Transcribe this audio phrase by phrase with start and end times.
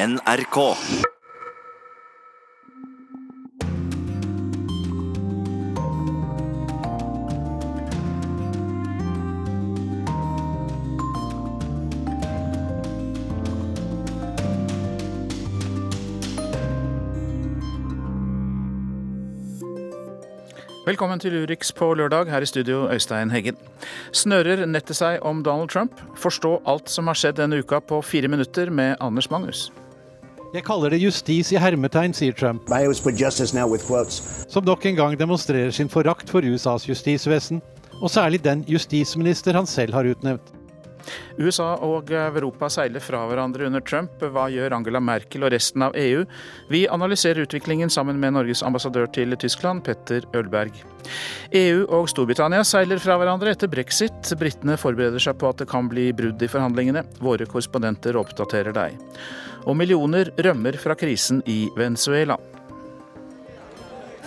[0.00, 0.58] NRK.
[20.86, 23.56] Velkommen til Urix på lørdag, her i studio Øystein Heggen.
[24.16, 26.00] Snører nettet seg om Donald Trump?
[26.16, 29.68] Forstå alt som har skjedd denne uka på fire minutter med Anders Magnus.
[30.50, 32.66] Jeg kaller det justis i hermetegn, sier Trump,
[34.50, 37.60] som nok en gang demonstrerer sin forakt for USAs justisvesen,
[38.00, 40.59] og særlig den justisminister han selv har utnevnt.
[41.38, 44.20] USA og Europa seiler fra hverandre under Trump.
[44.20, 46.24] Hva gjør Angela Merkel og resten av EU?
[46.70, 50.76] Vi analyserer utviklingen sammen med Norges ambassadør til Tyskland, Petter Ølberg.
[51.56, 54.34] EU og Storbritannia seiler fra hverandre etter brexit.
[54.40, 57.04] Britene forbereder seg på at det kan bli brudd i forhandlingene.
[57.24, 58.96] Våre korrespondenter oppdaterer deg.
[59.68, 62.38] Og millioner rømmer fra krisen i Venezuela.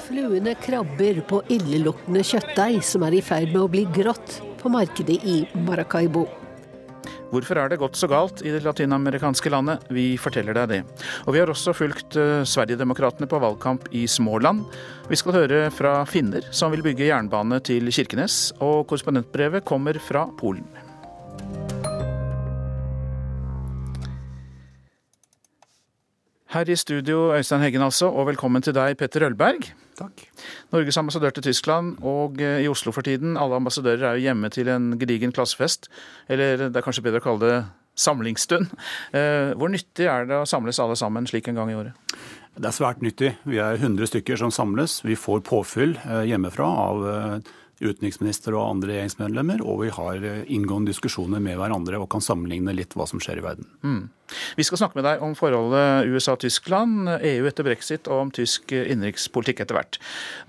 [0.04, 5.22] Fluene krabber på illeluktende kjøttdeig som er i ferd med å bli grått på markedet
[5.24, 6.28] i Maracaibo.
[7.34, 9.88] Hvorfor er det gått så galt i det latinamerikanske landet?
[9.89, 10.80] Vi forteller deg det.
[11.26, 14.62] Og vi har også fulgt eh, Sverigedemokraterna på valgkamp i Småland.
[15.09, 20.28] Vi skal høre fra finner som vil bygge jernbane til Kirkenes, og korrespondentbrevet kommer fra
[20.38, 20.67] Polen.
[26.53, 29.73] Her i studio, Øystein Heggen altså, og velkommen til deg, Petter Ølberg.
[29.98, 30.26] Takk.
[30.74, 33.38] Norges ambassadør til Tyskland og eh, i Oslo for tiden.
[33.38, 35.90] Alle ambassadører er jo hjemme til en gedigen klassefest,
[36.32, 37.58] eller det er kanskje bedre å kalle det
[38.04, 38.72] samlingsstund.
[39.14, 42.16] Eh, Hvor nyttig er det å samles alle sammen slik en gang i året?
[42.54, 43.36] Det er svært nyttig.
[43.50, 45.02] Vi er 100 stykker som samles.
[45.06, 47.06] Vi får påfyll eh, hjemmefra av
[47.84, 52.94] utenriksminister og andre regjeringsmedlemmer, og vi har inngående diskusjoner med hverandre og kan sammenligne litt
[52.96, 53.68] hva som skjer i verden.
[54.58, 59.64] Vi skal snakke med deg om forholdet USA-Tyskland, EU etter brexit og om tysk innenrikspolitikk
[59.64, 60.00] etter hvert.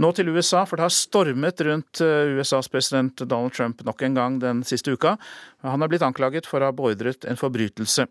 [0.02, 4.18] Nå til USA, for det har stormet rundt eh, USAs president Donald Trump nok en
[4.18, 5.16] gang den siste uka.
[5.64, 8.04] Han har blitt anklaget for å ha beordret en forbrytelse.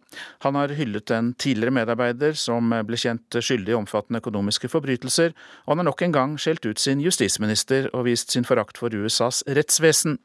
[0.45, 5.75] Han har hyllet en tidligere medarbeider som ble kjent skyldig i omfattende økonomiske forbrytelser, og
[5.75, 9.43] han har nok en gang skjelt ut sin justisminister og vist sin forakt for USAs
[9.45, 10.17] rettsvesen.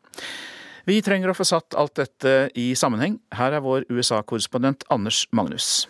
[0.88, 3.18] Vi trenger å få satt alt dette i sammenheng.
[3.36, 5.84] Her er vår USA-korrespondent Anders Magnus.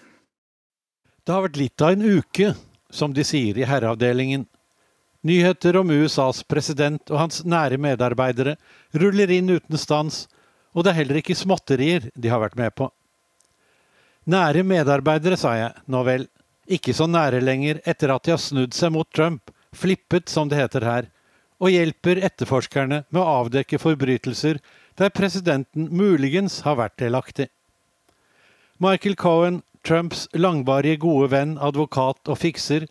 [1.23, 2.49] Det har vært litt av en uke,
[2.91, 4.49] som de sier i herreavdelingen.
[5.29, 8.57] Nyheter om USAs president og hans nære medarbeidere
[8.99, 10.25] ruller inn uten stans,
[10.75, 12.89] og det er heller ikke småtterier de har vært med på.
[14.27, 16.27] Nære medarbeidere, sa jeg, nå vel,
[16.67, 20.59] ikke så nære lenger etter at de har snudd seg mot Trump, flippet som det
[20.59, 21.09] heter her,
[21.59, 24.61] og hjelper etterforskerne med å avdekke forbrytelser
[24.99, 27.49] der presidenten muligens har vært delaktig.
[28.83, 32.89] Michael Cohen, Trumps langvarige gode venn, advokat og fikser,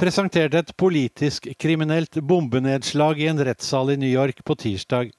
[0.00, 5.12] presenterte et politisk kriminelt bombenedslag i en rettssal i New York på tirsdag.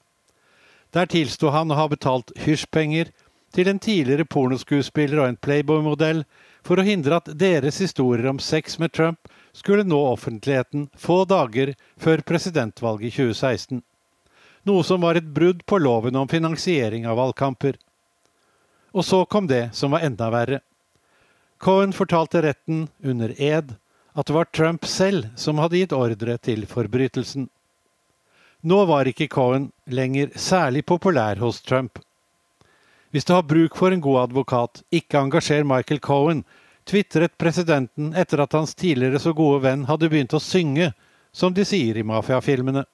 [0.93, 3.13] Der tilsto han å ha betalt hysjpenger
[3.53, 6.23] til en tidligere pornoskuespiller og en Playboy-modell
[6.65, 11.75] for å hindre at deres historier om sex med Trump skulle nå offentligheten få dager
[12.01, 13.83] før presidentvalget i 2016.
[14.63, 17.75] Noe som var et brudd på loven om finansiering av valgkamper.
[18.93, 20.61] Og så kom det som var enda verre.
[21.63, 23.75] Cohen fortalte retten under ed
[24.13, 27.49] at det var Trump selv som hadde gitt ordre til forbrytelsen.
[28.63, 31.99] Nå var ikke Cohen lenger særlig populær hos Trump.
[33.11, 36.45] Hvis du har bruk for en god advokat, ikke engasjer Michael Cohen,
[36.87, 40.93] tvitret presidenten etter at hans tidligere så gode venn hadde begynt å synge,
[41.33, 42.85] som de sier i mafiafilmene.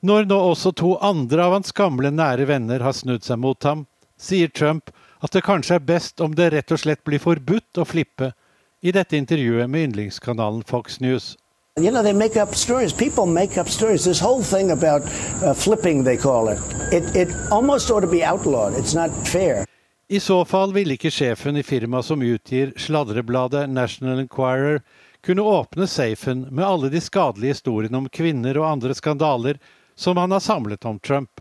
[0.00, 3.84] Når nå også to andre av hans gamle nære venner har snudd seg mot ham,
[4.16, 4.88] sier Trump
[5.20, 8.32] at det kanskje er best om det rett og slett blir forbudt å flippe,
[8.80, 11.36] i dette intervjuet med yndlingskanalen Fox News.
[11.76, 12.94] You know, they make up stories.
[12.94, 14.04] People make up stories.
[14.04, 15.02] This whole thing about
[15.44, 16.58] uh, flipping, they call it,
[16.92, 18.72] it, it almost ought to be outlawed.
[18.72, 19.66] It's not fair.
[20.08, 24.80] I så fall ville ikke sjefen i firmaet som utgir sladrebladet National Enquirer,
[25.22, 29.60] kunne åpne safen med alle de skadelige historiene om kvinner og andre skandaler
[30.00, 31.40] som han har samlet om Trump.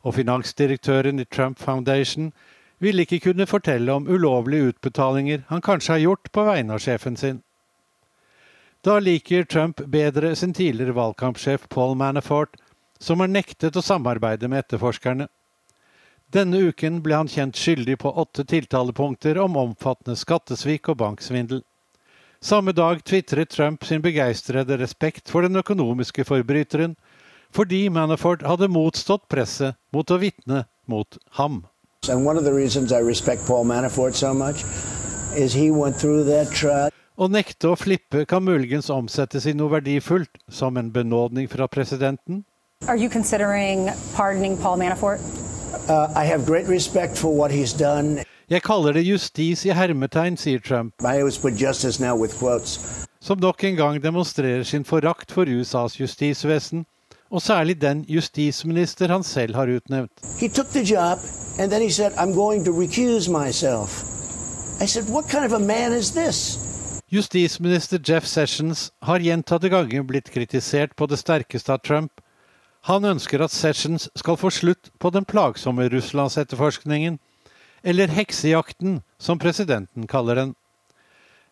[0.00, 2.30] Og finansdirektøren i Trump Foundation
[2.80, 7.18] ville ikke kunne fortelle om ulovlige utbetalinger han kanskje har gjort på vegne av sjefen
[7.20, 7.42] sin.
[8.80, 12.56] Da liker Trump bedre sin tidligere valgkampsjef Paul Manafort,
[12.98, 15.26] som har nektet å samarbeide med etterforskerne.
[16.32, 21.60] Denne uken ble han kjent skyldig på åtte tiltalepunkter om omfattende skattesvik og banksvindel.
[22.40, 26.96] Samme dag tvitret Trump sin begeistrede respekt for den økonomiske forbryteren,
[27.54, 31.64] fordi Manafort hadde motstått presset mot å vitne mot ham.
[32.02, 32.18] So
[34.34, 34.64] much.
[37.18, 42.44] Å nekte å flippe kan muligens omsettes i noe verdifullt, som en benådning fra presidenten.
[42.86, 45.20] Are you considering pardoning Paul Manafort?
[45.88, 48.24] Uh, I have great respect for what he's done.
[48.48, 52.78] Jeg kaller det justis i hermetegn, sier Trump, I always put justice now with quotes.
[53.20, 56.86] som nok en gang demonstrerer sin forakt for USAs justisvesen,
[57.30, 60.12] og særlig den justisminister han selv har utnevnt.
[60.38, 61.18] He took the job
[61.58, 64.04] and then he said, I'm going to recuse myself.
[64.80, 66.58] I said, kind of a man is this?
[67.10, 72.20] Justisminister Jeff Sessions har gjentatte ganger blitt kritisert på det sterkeste av Trump.
[72.84, 77.18] Han ønsker at Sessions skal få slutt på den plagsomme Russlandsetterforskningen,
[77.82, 80.54] eller heksejakten, som presidenten kaller den.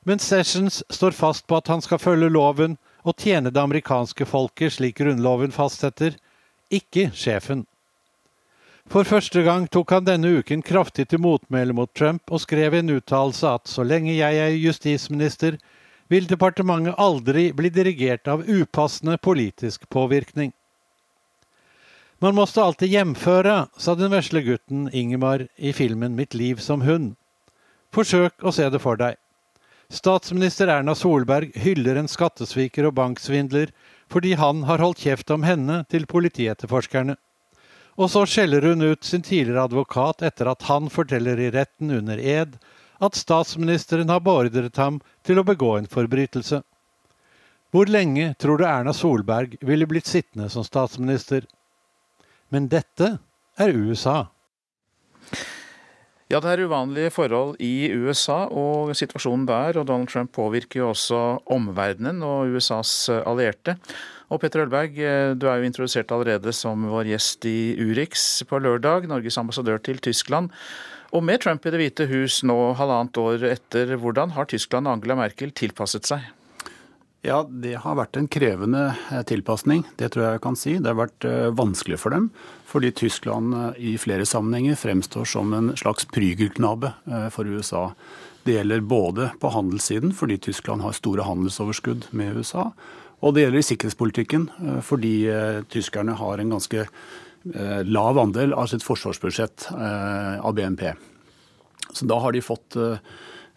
[0.05, 2.77] Men Sessions står fast på at han skal følge loven
[3.07, 6.19] og tjene det amerikanske folket slik grunnloven fastsetter,
[6.75, 7.65] ikke sjefen.
[8.91, 12.83] For første gang tok han denne uken kraftig til motmæle mot Trump og skrev i
[12.83, 15.59] en uttalelse at så lenge jeg er justisminister,
[16.07, 20.53] vil departementet aldri bli dirigert av upassende politisk påvirkning.
[22.23, 27.17] Man måste alltid hjemføre, sa den vesle gutten Ingemar i filmen Mitt liv som hund.
[27.93, 29.19] Forsøk å se det for deg.
[29.89, 33.71] Statsminister Erna Solberg hyller en skattesviker og banksvindler
[34.11, 37.15] fordi han har holdt kjeft om henne til politietterforskerne.
[37.97, 42.19] Og så skjeller hun ut sin tidligere advokat etter at han forteller i retten under
[42.19, 42.59] ed
[43.01, 46.63] at statsministeren har beordret ham til å begå en forbrytelse.
[47.71, 51.47] Hvor lenge tror du Erna Solberg ville blitt sittende som statsminister?
[52.49, 53.17] Men dette
[53.59, 54.27] er USA.
[56.27, 60.89] Ja, det er uvanlige forhold i USA og situasjonen der, og Donald Trump påvirker jo
[60.91, 61.21] også
[61.55, 63.77] omverdenen og USAs allierte.
[64.27, 64.99] Og Petter Ølberg,
[65.39, 70.03] du er jo introdusert allerede som vår gjest i Urix på lørdag, Norges ambassadør til
[70.03, 70.51] Tyskland.
[71.15, 74.97] Og med Trump i Det hvite hus nå halvannet år etter, hvordan har Tyskland og
[74.97, 76.27] Angela Merkel tilpasset seg?
[77.25, 78.93] Ja, det har vært en krevende
[79.27, 80.77] tilpasning, det tror jeg jeg kan si.
[80.79, 81.25] Det har vært
[81.59, 82.29] vanskelig for dem,
[82.69, 86.93] fordi Tyskland i flere sammenhenger fremstår som en slags prygelknabe
[87.35, 87.89] for USA.
[88.47, 92.69] Det gjelder både på handelssiden, fordi Tyskland har store handelsoverskudd med USA,
[93.25, 94.49] og det gjelder i sikkerhetspolitikken,
[94.87, 95.15] fordi
[95.73, 96.87] tyskerne har en ganske
[97.91, 100.93] lav andel av sitt forsvarsbudsjett av BNP.
[101.91, 102.79] Så da har de fått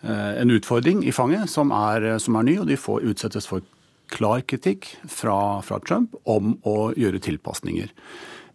[0.02, 3.66] en utfordring i fanget som er, som er ny, og de får utsettes for
[4.10, 7.92] klar kritikk fra, fra, Trump om å gjøre tilpasninger.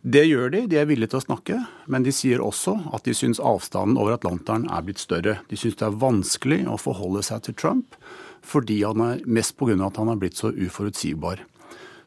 [0.05, 1.59] Det gjør de, de er villige til å snakke,
[1.89, 5.39] men de sier også at de syns avstanden over Atlanteren er blitt større.
[5.49, 7.97] De syns det er vanskelig å forholde seg til Trump,
[8.45, 9.79] fordi han er mest pga.
[9.87, 11.41] at han er blitt så uforutsigbar.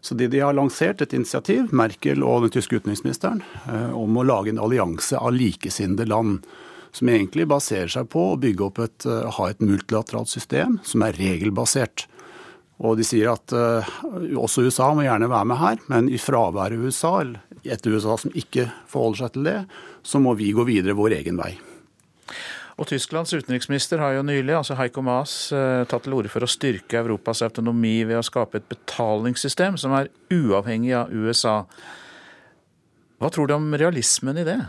[0.01, 3.41] Så de, de har lansert et initiativ, Merkel og den tyske utenriksministeren,
[3.97, 6.45] om å lage en allianse av likesinnede land
[6.95, 11.17] som egentlig baserer seg på å bygge opp et, ha et multilateralt system som er
[11.19, 12.07] regelbasert.
[12.77, 13.87] Og de sier at uh,
[14.37, 18.17] også USA må gjerne være med her, men i fraværet av USA, eller et USA
[18.21, 19.57] som ikke forholder seg til det,
[20.05, 21.55] så må vi gå videre vår egen vei.
[22.77, 26.99] Og Tysklands utenriksminister har jo nylig, altså Heiko Maas, tatt til orde for å styrke
[26.99, 31.63] Europas autonomi ved å skape et betalingssystem som er uavhengig av USA.
[33.17, 34.59] Hva tror du om realismen i det?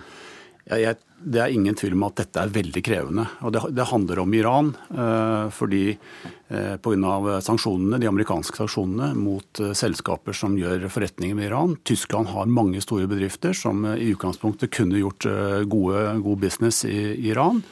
[0.70, 3.24] Ja, jeg, det er ingen tvil om at dette er veldig krevende.
[3.42, 4.70] Og det, det handler om Iran.
[4.92, 7.38] Eh, fordi eh, pga.
[7.44, 11.76] sanksjonene, de amerikanske sanksjonene mot eh, selskaper som gjør forretninger med Iran.
[11.88, 15.26] Tyskland har mange store bedrifter som i utgangspunktet kunne gjort
[15.70, 17.00] gode, god business i
[17.32, 17.64] Iran.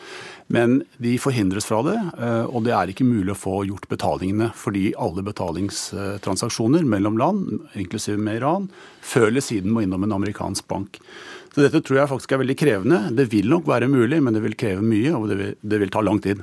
[0.53, 4.53] Men de forhindres fra det, eh, og det er ikke mulig å få gjort betalingene.
[4.55, 8.69] Fordi alle betalingstransaksjoner mellom land, inklusiv med Iran,
[9.03, 11.01] før eller siden må innom en amerikansk bank.
[11.51, 13.01] Så dette tror jeg faktisk er veldig krevende.
[13.17, 15.93] Det vil nok være mulig, men det vil kreve mye, og det vil, det vil
[15.95, 16.43] ta lang tid.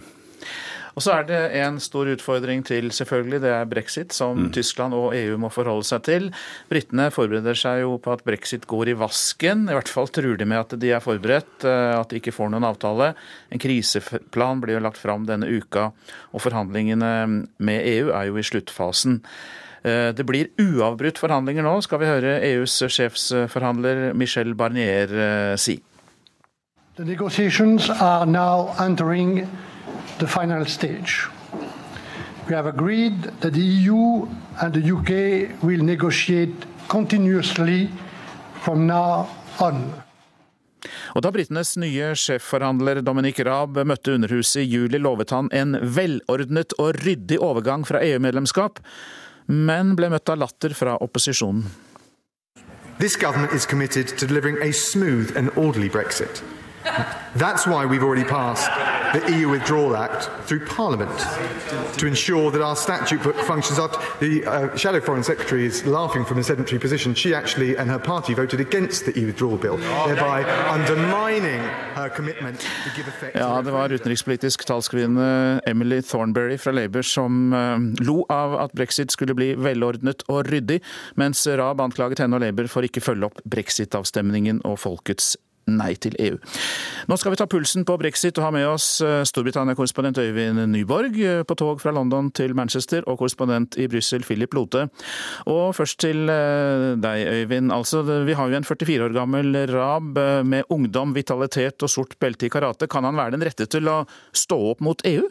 [0.93, 3.39] Og så er det en stor utfordring til, selvfølgelig.
[3.41, 4.51] Det er brexit, som mm.
[4.53, 6.27] Tyskland og EU må forholde seg til.
[6.69, 9.65] Britene forbereder seg jo på at brexit går i vasken.
[9.69, 12.69] I hvert fall truer de med at de er forberedt, at de ikke får noen
[12.69, 13.13] avtale.
[13.49, 15.89] En kriseplan blir jo lagt fram denne uka,
[16.29, 17.11] og forhandlingene
[17.57, 19.23] med EU er jo i sluttfasen.
[19.83, 25.81] Det blir uavbrutt forhandlinger nå, skal vi høre EUs sjefsforhandler Michel Barnier si.
[26.95, 29.47] The negotiations are now entering
[30.19, 31.27] the final stage.
[32.47, 34.27] We have agreed that the EU
[34.61, 37.89] and the UK will negotiate continuously
[38.63, 39.27] from now
[39.59, 39.93] on.
[41.15, 46.75] Og Da britenes nye sjefforhandler Dominic Raab møtte Underhuset i juli, lovet han en velordnet
[46.79, 48.81] og ryddig overgang fra EU-medlemskap,
[49.47, 51.63] men ble møtt av latter fra opposisjonen.
[52.99, 56.43] This government is committed to delivering a smooth and orderly Brexit.
[57.35, 58.69] That's why we've already passed
[59.13, 61.17] the EU Withdrawal Act through Parliament
[61.99, 63.77] to ensure that our statute book functions.
[63.79, 67.13] After the uh, Shadow Foreign Secretary is laughing from a sedentary position.
[67.13, 71.59] She actually and her party voted against the EU Withdrawal Bill, thereby undermining
[71.95, 73.35] her commitment to give effect.
[73.35, 79.11] Ja, det var utenrikspolitisk talskvinne Emily Thornberry fra Labour som uh, lo av at brexit
[79.11, 80.81] skulle bli velordnet og ryddig,
[81.15, 85.35] mens Raab anklaget henne og Labour for ikke følge opp brexit-avstemningen og folkets
[85.69, 86.37] nei til EU.
[87.09, 91.19] Nå skal vi ta pulsen på brexit og ha med oss eh, Storbritannia-korrespondent Øyvind Nyborg
[91.19, 94.87] eh, på tog fra London til Manchester, og korrespondent i Brussel Philip Lote.
[95.51, 97.71] Og først til eh, deg, Øyvind.
[97.75, 100.17] Altså, vi har jo en 44 år gammel Rab
[100.47, 102.89] med ungdom, vitalitet og sort belte i karate.
[102.91, 104.03] Kan han være den rette til å
[104.35, 105.29] stå opp mot EU?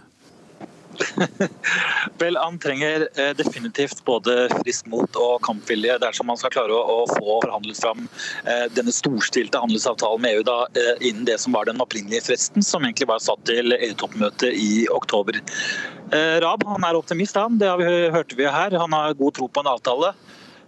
[2.19, 7.03] Vel, Han trenger eh, definitivt både frist mot og kampvilje dersom man skal klare å,
[7.11, 8.05] få forhandlet fram
[8.45, 12.65] eh, denne storstilte handelsavtalen med EU da, eh, innen det som var den opprinnelige fristen,
[12.67, 15.41] som egentlig var satt til EU-toppmøtet i oktober.
[16.13, 17.57] Rab han er optimist, han.
[17.57, 18.75] det vi, hørte vi her.
[18.77, 20.11] Han har god tro på en avtale.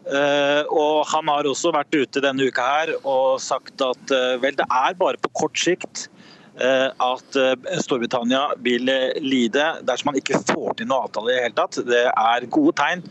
[0.05, 4.53] Uh, og Han har også vært ute denne uka her og sagt at uh, vel,
[4.57, 6.09] det er bare på kort sikt
[6.55, 11.57] at eh, Storbritannia vil lide dersom man ikke får til noe avtale i det hele
[11.59, 11.81] tatt.
[11.89, 13.03] Det er gode tegn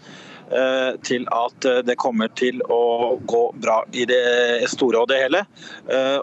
[0.54, 5.44] eh, til at det kommer til å gå bra i det store og det hele.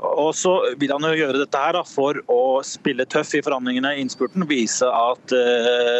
[0.01, 4.05] Og så vil han jo gjøre dette her for å spille tøff i forhandlingene i
[4.05, 4.49] innspurten.
[4.49, 5.37] Vise at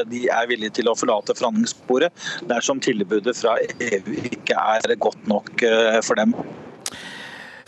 [0.09, 5.69] de er villige til å forlate forhandlingssporet dersom tilbudet fra EU ikke er godt nok
[6.07, 6.37] for dem.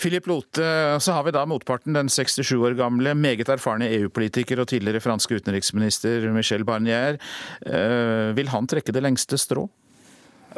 [0.02, 0.66] Philip Lote,
[1.00, 5.38] så har vi da motparten, den 67 år gamle, meget erfarne EU-politiker og tidligere franske
[5.38, 7.20] utenriksminister Michel Barnier.
[7.62, 9.68] Eh, vil han trekke det lengste strå?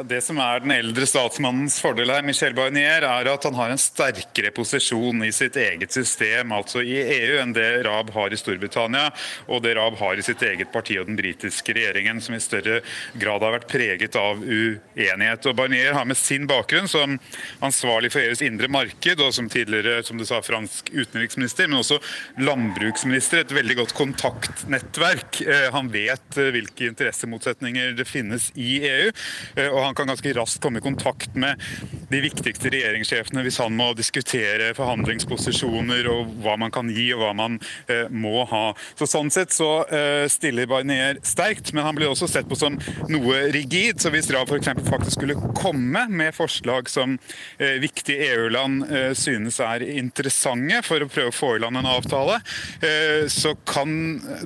[0.03, 3.79] Det som er den eldre statsmannens fordel her, Michel Barnier, er at han har en
[3.79, 9.07] sterkere posisjon i sitt eget system, altså i EU, enn det Rab har i Storbritannia,
[9.47, 12.81] og det Rab har i sitt eget parti og den britiske regjeringen, som i større
[13.13, 15.47] grad har vært preget av uenighet.
[15.47, 17.15] Og Barnier har med sin bakgrunn som
[17.63, 22.01] ansvarlig for EUs indre marked, og som tidligere som du sa, fransk utenriksminister, men også
[22.41, 25.39] landbruksminister, et veldig godt kontaktnettverk.
[25.45, 29.15] Eh, han vet eh, hvilke interessemotsetninger det finnes i EU.
[29.55, 31.61] Eh, han kan ganske raskt komme i kontakt med
[32.09, 37.33] de viktigste regjeringssjefene hvis han må diskutere forhandlingsposisjoner og hva man kan gi og hva
[37.37, 37.59] man
[37.91, 38.67] eh, må ha.
[38.99, 42.75] Så Sånn sett så eh, stiller Barnier sterkt, men han blir også sett på som
[43.11, 44.01] noe rigid.
[44.01, 44.71] Så hvis Rav f.eks.
[44.89, 47.17] faktisk skulle komme med forslag som
[47.57, 51.89] eh, viktige EU-land eh, synes er interessante for å prøve å få i land en
[51.89, 52.41] avtale,
[52.81, 53.95] eh, så kan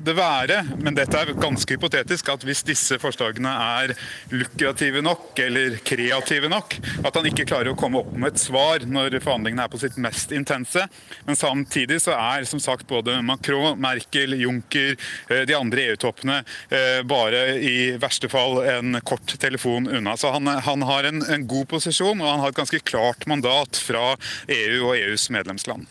[0.04, 3.94] det være, men dette er ganske hypotetisk, at hvis disse forslagene er
[4.32, 6.78] lukrative nok, nok eller kreative nok.
[7.04, 9.96] At han ikke klarer å komme opp med et svar når forhandlingene er på sitt
[9.96, 10.86] mest intense.
[11.26, 14.96] Men samtidig så er som sagt både Macron, Merkel, Juncker,
[15.28, 20.16] eh, de andre EU-toppene eh, bare i verste fall en kort telefon unna.
[20.16, 23.76] Så han, han har en, en god posisjon, og han har et ganske klart mandat
[23.78, 24.16] fra
[24.48, 25.86] EU og EUs medlemsland.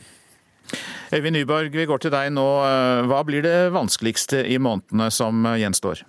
[1.10, 2.46] Øyvind Nyborg, vi går til deg nå.
[3.10, 6.03] Hva blir det vanskeligste i månedene som gjenstår?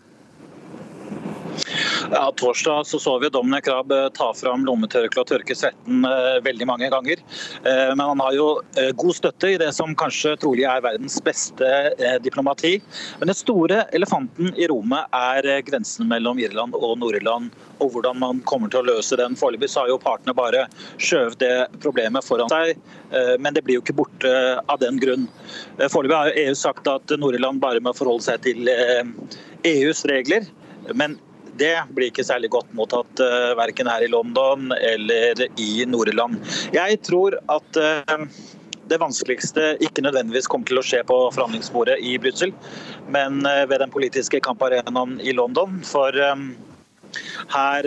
[2.08, 6.38] Ja, Torsdag så, så vi Dominic Raab eh, ta fram lommetørkleet og tørke svetten eh,
[6.44, 7.20] veldig mange ganger.
[7.64, 8.46] Eh, men han har jo
[8.96, 11.68] god støtte i det som kanskje trolig er verdens beste
[12.24, 12.78] diplomati.
[13.20, 17.50] Men den store elefanten i rommet er grensen mellom Irland og Nord-Irland.
[17.80, 19.36] Og hvordan man kommer til å løse den.
[19.38, 20.66] Foreløpig har jo partene bare
[21.00, 22.76] skjøvet det problemet foran seg,
[23.40, 25.26] men det blir jo ikke borte av den grunn.
[25.80, 30.48] Foreløpig har EU sagt at Nord-Irland bare må forholde seg til EUs e regler.
[30.92, 31.18] Men
[31.60, 36.40] det blir ikke særlig godt mottatt uh, verken her i London eller i Nord-Irland.
[36.74, 38.24] Jeg tror at uh,
[38.90, 42.54] det vanskeligste ikke nødvendigvis kommer til å skje på forhandlingsbordet i Brussel,
[43.12, 45.80] men uh, ved den politiske kamparenaen i London.
[45.86, 46.16] For
[47.50, 47.86] her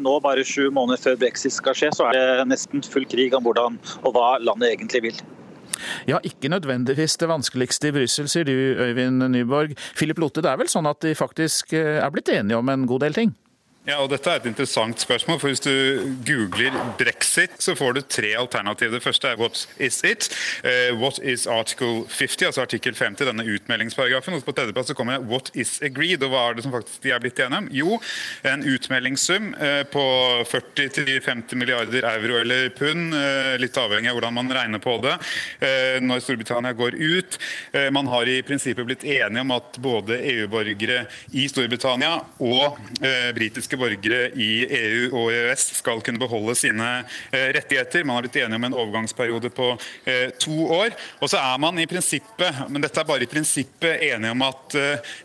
[0.00, 3.44] nå, bare sju måneder før brexit skal skje, så er det nesten full krig om
[3.44, 5.24] hvordan og hva landet egentlig vil.
[6.10, 9.74] Ja, ikke nødvendigvis det vanskeligste i Brussel, sier du Øyvind Nyborg.
[9.96, 12.86] Philip Lotte, det er vel sånn at de faktisk eh, er blitt enige om en
[12.90, 13.34] god del ting?
[13.84, 15.36] Ja, og Dette er et interessant spørsmål.
[15.40, 18.94] for Hvis du googler brexit, så får du tre alternativer.
[18.94, 20.30] Det første er 'what is it'?
[20.64, 24.34] Uh, 'What is article 50', altså artikkel 50, denne utmeldingsparagrafen.
[24.34, 26.24] Og på tredjeplass så kommer det 'what is agreed'.
[26.24, 27.68] Og hva er det som faktisk de er blitt enige om?
[27.70, 28.00] Jo,
[28.44, 30.04] en utmeldingssum uh, på
[30.48, 35.18] 40-50 milliarder euro eller pund, uh, litt avhengig av hvordan man regner på det,
[36.00, 37.38] når Storbritannia går ut.
[37.90, 42.78] man har i prinsippet blitt enige om at både EU-borgere i Storbritannia og
[43.34, 48.04] britiske europeiske borgere i EU og EØS skal kunne beholde sine rettigheter.
[48.04, 49.76] Man har blitt enige om en overgangsperiode på
[50.40, 50.94] to år.
[51.20, 54.76] Og så er man i prinsippet, men dette er bare i prinsippet, enige om at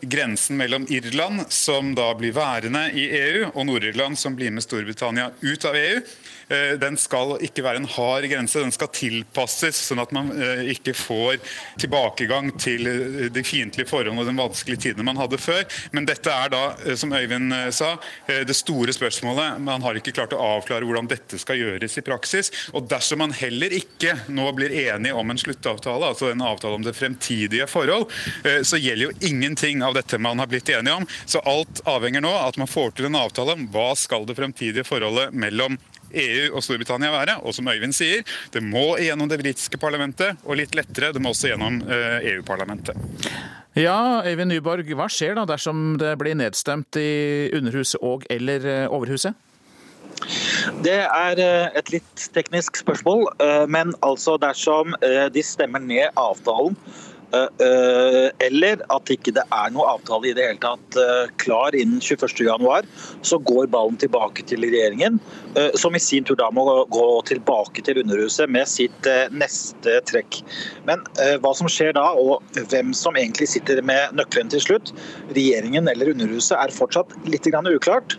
[0.02, 5.30] grensen mellom Irland, som da blir værende i EU, og Nord-Irland, som blir med Storbritannia
[5.42, 6.29] ut av EU, Eh,
[6.80, 10.94] den skal ikke være en hard grense, den skal tilpasses, sånn at man eh, ikke
[10.98, 11.38] får
[11.80, 15.62] tilbakegang til eh, de fiendtlige forholdene og den vanskelige tidene man hadde før.
[15.94, 16.62] Men dette er da,
[16.98, 17.92] som Øyvind sa,
[18.26, 19.60] det store spørsmålet.
[19.62, 22.50] Man har ikke klart å avklare hvordan dette skal gjøres i praksis.
[22.74, 26.86] Og dersom man heller ikke nå blir enige om en sluttavtale, altså en avtale om
[26.86, 28.08] det fremtidige forhold,
[28.66, 31.08] så gjelder jo ingenting av dette man har blitt enige om.
[31.26, 34.86] Så alt avhenger nå at man får til en avtale om hva skal det fremtidige
[34.88, 35.78] forholdet mellom
[36.12, 37.38] EU og Storbritannia være.
[37.44, 38.24] Og som Øyvind sier,
[38.54, 42.96] det må gjennom det britiske parlamentet, og litt lettere, det må også gjennom eh, EU-parlamentet.
[43.78, 48.88] Ja, Øyvind Nyborg, hva skjer da dersom det blir nedstemt i Underhuset og eller eh,
[48.90, 49.38] Overhuset?
[50.84, 53.28] Det er eh, et litt teknisk spørsmål,
[53.70, 56.76] men altså dersom de stemmer ned avtalen
[57.32, 62.88] eller at ikke det er noe avtale i det hele tatt eh, klar innen 21.1,
[63.26, 65.18] så går ballen tilbake til regjeringen,
[65.78, 70.40] som i sin tur da må gå tilbake til Underhuset med sitt neste trekk.
[70.88, 71.02] Men
[71.42, 74.94] hva som skjer da, og hvem som egentlig sitter med nøkkelen til slutt,
[75.34, 78.16] regjeringen eller Underhuset, er fortsatt litt uklart.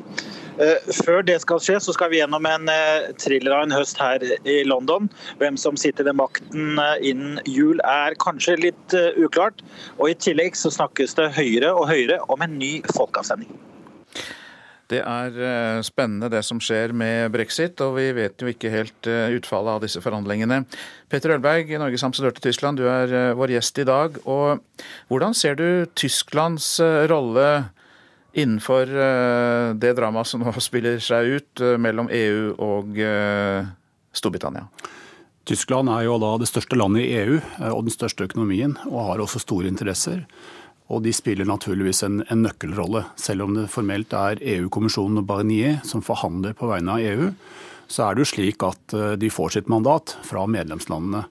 [0.62, 3.98] Eh, før det skal skje, så skal vi gjennom en eh, thriller av en høst
[4.02, 5.10] her i London.
[5.42, 9.64] Hvem som sitter ved makten eh, innen jul er kanskje litt uklart.
[9.98, 13.50] Og I tillegg så snakkes det høyere og høyere om en ny folkeavstemning.
[14.92, 19.78] Det er spennende det som skjer med brexit, og vi vet jo ikke helt utfallet
[19.78, 20.66] av disse forhandlingene.
[21.08, 24.20] Petter Ølberg, Norges ambassadør til Tyskland, du er vår gjest i dag.
[24.28, 24.60] og
[25.08, 26.74] Hvordan ser du Tysklands
[27.08, 27.48] rolle
[28.34, 33.68] innenfor eh, det dramaet som nå spiller seg ut eh, mellom EU og eh,
[34.16, 34.68] Storbritannia?
[35.48, 37.40] Tyskland er jo da det største landet i EU
[37.74, 40.22] og den største økonomien, og har også store interesser.
[40.94, 43.08] Og de spiller naturligvis en, en nøkkelrolle.
[43.18, 47.32] Selv om det formelt er EU-kommisjonen og Barnier som forhandler på vegne av EU,
[47.90, 51.26] så er det jo slik at de får sitt mandat fra medlemslandene.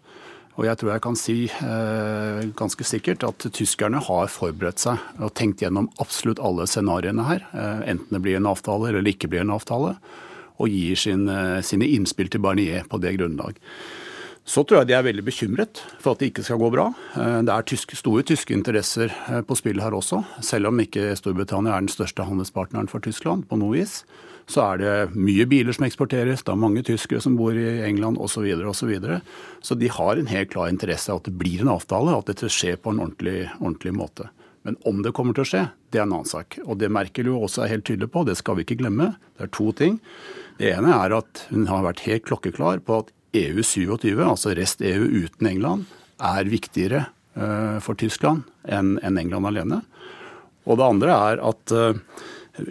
[0.58, 5.32] Og jeg tror jeg kan si eh, ganske sikkert at tyskerne har forberedt seg og
[5.38, 7.46] tenkt gjennom absolutt alle scenarioene her.
[7.54, 9.94] Eh, enten det blir en avtale eller ikke blir en avtale.
[10.60, 13.56] Og gir sin, eh, sine innspill til Barnier på det grunnlag.
[14.48, 16.88] Så tror jeg de er veldig bekymret for at det ikke skal gå bra.
[17.14, 21.12] Eh, det er tyske, store tyske interesser eh, på spill her også, selv om ikke
[21.18, 24.00] Storbritannia er den største handelspartneren for Tyskland på noe vis
[24.50, 28.18] så er det mye biler som eksporteres, det er mange tyskere som bor i England
[28.18, 28.40] osv.
[28.40, 29.20] Så, videre, og så, videre.
[29.62, 32.50] så de har en helt klar interesse av at det blir en avtale, at dette
[32.50, 34.30] skjer på en ordentlig, ordentlig måte.
[34.66, 36.58] Men om det kommer til å skje, det er en annen sak.
[36.66, 39.12] Og det Merkel jo også er helt tydelig på, det skal vi ikke glemme.
[39.38, 40.00] Det er to ting.
[40.60, 44.82] Det ene er at hun har vært helt klokkeklar på at EU 27, altså rest
[44.82, 45.86] EU uten England,
[46.20, 49.80] er viktigere eh, for Tyskland enn England alene.
[50.68, 52.00] Og det andre er at eh,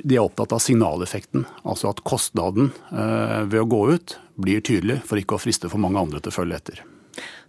[0.04, 1.48] de er opptatt av signaleffekten.
[1.64, 5.82] Altså at kostnaden eh, ved å gå ut blir tydelig, for ikke å friste for
[5.82, 6.84] mange andre til å følge etter.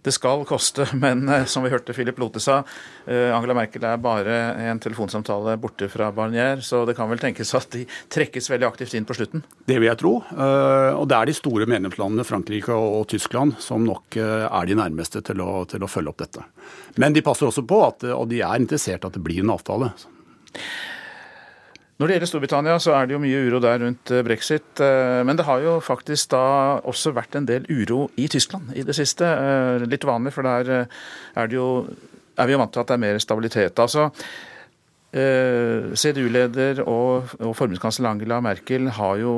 [0.01, 2.61] Det skal koste, men eh, som vi hørte Philip Lote sa,
[3.05, 7.53] eh, Angela Merkel er bare en telefonsamtale borte fra Barnier, så det kan vel tenkes
[7.57, 9.45] at de trekkes veldig aktivt inn på slutten?
[9.67, 10.13] Det vil jeg tro.
[10.21, 15.43] Og det er de store medlemslandene, Frankrike og Tyskland, som nok er de nærmeste til
[15.43, 16.45] å, til å følge opp dette.
[17.01, 19.91] Men de passer også på, at, og de er interessert at det blir en avtale.
[22.01, 24.79] Når det gjelder Storbritannia, så er det jo mye uro der rundt eh, brexit.
[24.81, 26.45] Eh, men det har jo faktisk da
[26.89, 29.27] også vært en del uro i Tyskland i det siste.
[29.27, 30.87] Eh, litt vanlig, for der
[31.37, 31.83] er, jo,
[32.37, 33.83] er vi jo vant til at det er mer stabilitet.
[33.83, 34.09] Altså,
[35.11, 39.33] CDU-leder og, og forbundskansler Angela Merkel har jo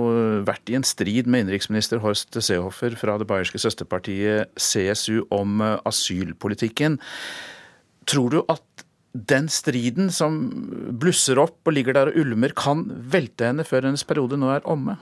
[0.46, 7.00] vært i en strid med innenriksminister Horst Seehofer fra det bayerske søsterpartiet CSU om asylpolitikken.
[8.06, 10.40] Tror du at den striden som
[11.00, 14.66] blusser opp og ligger der og ulmer, kan velte henne før hennes periode nå er
[14.70, 14.98] omme?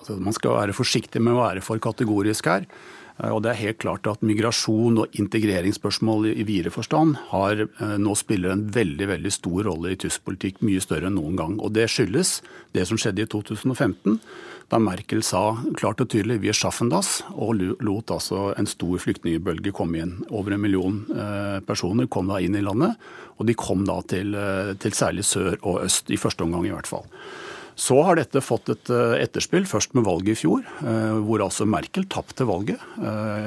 [0.00, 2.64] Altså, man skal være forsiktig med å være for kategorisk her.
[3.20, 7.96] Eh, og det er helt klart at Migrasjon og integreringsspørsmål i videre forstand har, eh,
[8.00, 11.58] nå spiller en veldig veldig stor rolle i tysk politikk, mye større enn noen gang.
[11.60, 14.20] Og Det skyldes det som skjedde i 2015,
[14.70, 18.98] da Merkel sa klart og tydelig 'vi er schaffen das', og lot altså en stor
[18.98, 20.24] flyktningbølge komme inn.
[20.30, 22.96] Over en million eh, personer kom da inn i landet,
[23.38, 24.32] og de kom da til,
[24.78, 27.04] til særlig sør og øst, i første omgang i hvert fall.
[27.80, 30.66] Så har dette fått et eh, etterspill, først med valget i fjor,
[31.24, 32.82] hvor altså Merkel tapte valget.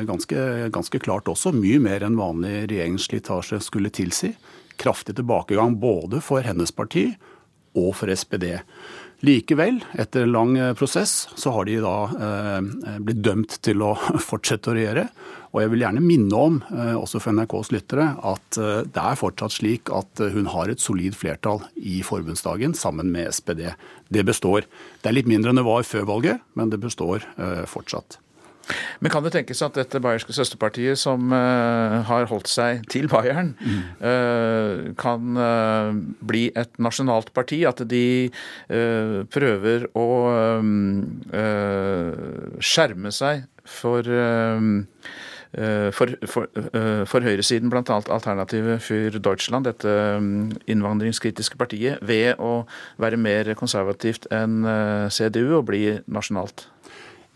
[0.10, 4.32] Ganske, ganske klart også, mye mer enn vanlig regjeringsslitasje skulle tilsi.
[4.82, 7.12] Kraftig tilbakegang både for hennes parti
[7.78, 8.58] og for SPD.
[9.24, 13.94] Likevel, etter en lang prosess, så har de da eh, blitt dømt til å
[14.30, 15.08] fortsette å regjere.
[15.54, 19.20] Og jeg vil gjerne minne om, eh, også for NRKs lyttere, at eh, det er
[19.20, 23.68] fortsatt slik at eh, hun har et solid flertall i forbundsdagen sammen med SPD.
[24.10, 24.66] Det består.
[25.02, 27.26] Det er litt mindre enn det var før valget, men det består
[27.70, 28.18] fortsatt.
[29.04, 33.54] Men kan det tenkes at dette bayerske søsterpartiet, som uh, har holdt seg til Bayern,
[33.60, 33.82] mm.
[34.00, 35.92] uh, kan uh,
[36.24, 37.64] bli et nasjonalt parti?
[37.68, 38.30] At de
[39.34, 40.08] prøver å
[42.64, 44.08] skjerme seg for
[45.94, 46.48] for, for,
[47.10, 47.84] for høyresiden, bl.a.
[47.86, 49.94] Alternativet für Deutschland, dette
[50.72, 52.64] innvandringskritiske partiet, ved å
[53.02, 54.64] være mer konservativt enn
[55.14, 56.66] CDU og bli nasjonalt?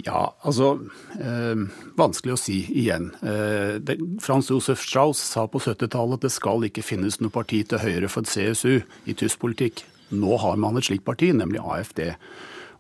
[0.06, 0.76] Ja, altså
[1.18, 1.62] øh,
[1.98, 3.10] Vanskelig å si igjen.
[3.26, 7.64] Eh, det, Frans Josef Strauss sa på 70-tallet at det skal ikke finnes noe parti
[7.66, 9.82] til høyre for CSU i tysk politikk.
[10.14, 12.14] Nå har man et slikt parti, nemlig AFD.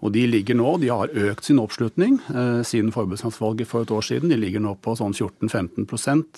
[0.05, 4.05] Og De ligger nå, de har økt sin oppslutning eh, siden forbundsdagsvalget for et år
[4.05, 4.29] siden.
[4.29, 5.87] De ligger nå på sånn 14-15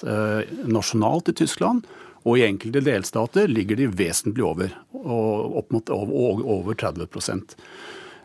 [0.08, 1.84] eh, nasjonalt i Tyskland.
[2.28, 7.52] Og i enkelte delstater ligger de vesentlig over, opp mot over, over 30 eh,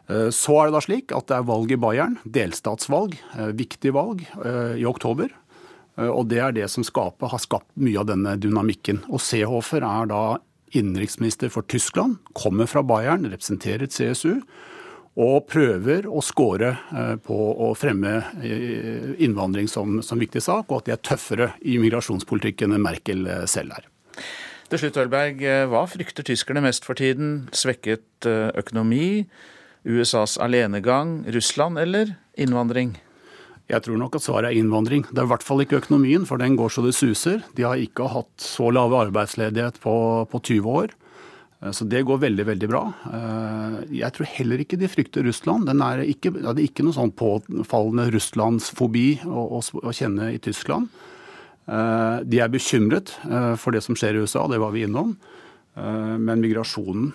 [0.04, 4.20] Så er det da slik at det er valg i Bayern, delstatsvalg, eh, viktig valg,
[4.44, 5.30] eh, i oktober.
[5.98, 9.02] Eh, og det er det som skaper, har skapt mye av denne dynamikken.
[9.10, 10.22] Og Seehofer er da
[10.74, 14.40] innenriksminister for Tyskland, kommer fra Bayern, representerer CSU
[15.14, 20.80] og prøver å score eh, på å fremme eh, innvandring som, som, viktig sak, og
[20.80, 23.86] at de er tøffere i migrasjonspolitikken enn Merkel eh, selv er.
[24.72, 27.44] Til slutt, Ølberg, hva frykter tyskerne mest for tiden?
[27.54, 29.28] Svekket økonomi,
[29.84, 32.96] USAs alenegang, Russland eller innvandring?
[33.70, 35.06] Jeg tror nok at svaret er innvandring.
[35.08, 37.40] Det er i hvert fall ikke økonomien, for den går så det suser.
[37.56, 39.94] De har ikke hatt så lave arbeidsledighet på,
[40.28, 40.92] på 20 år.
[41.64, 42.84] Eh, så det går veldig veldig bra.
[43.08, 45.66] Eh, jeg tror heller ikke de frykter Russland.
[45.70, 50.42] Den er ikke, det er ikke noe sånn påfallende russlandsfobi å, å, å, kjenne i
[50.44, 50.90] Tyskland.
[51.64, 53.14] Eh, de er bekymret
[53.60, 55.16] for det som skjer i USA, det var vi innom.
[55.74, 57.08] Men migrasjonen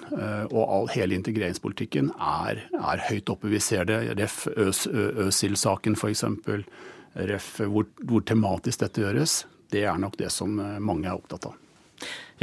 [0.52, 3.48] og all, hele integreringspolitikken er, er, høyt oppe.
[3.54, 4.02] Vi ser det.
[4.20, 4.42] Ref.
[4.52, 6.26] Øsil-saken f.eks.
[7.32, 7.48] Ref.
[7.64, 9.38] Hvor, hvor tematisk dette gjøres.
[9.72, 11.56] Det er nok det som mange er opptatt av.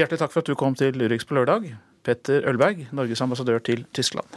[0.00, 1.68] Hjertelig takk for at du kom til Urix på lørdag.
[2.06, 4.28] Petter Ølberg, Norges ambassadør til Tyskland.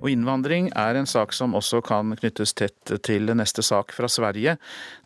[0.00, 4.56] Og innvandring er en sak som også kan knyttes tett til neste sak fra Sverige.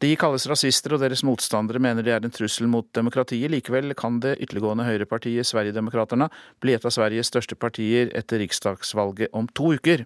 [0.02, 3.50] De kalles rasister, og deres motstandere mener de er en trussel mot demokratiet.
[3.50, 6.28] Likevel kan det ytterliggående høyrepartiet Sverigedemokraterna
[6.62, 10.04] bli et av Sveriges største partier etter riksdagsvalget om to uker.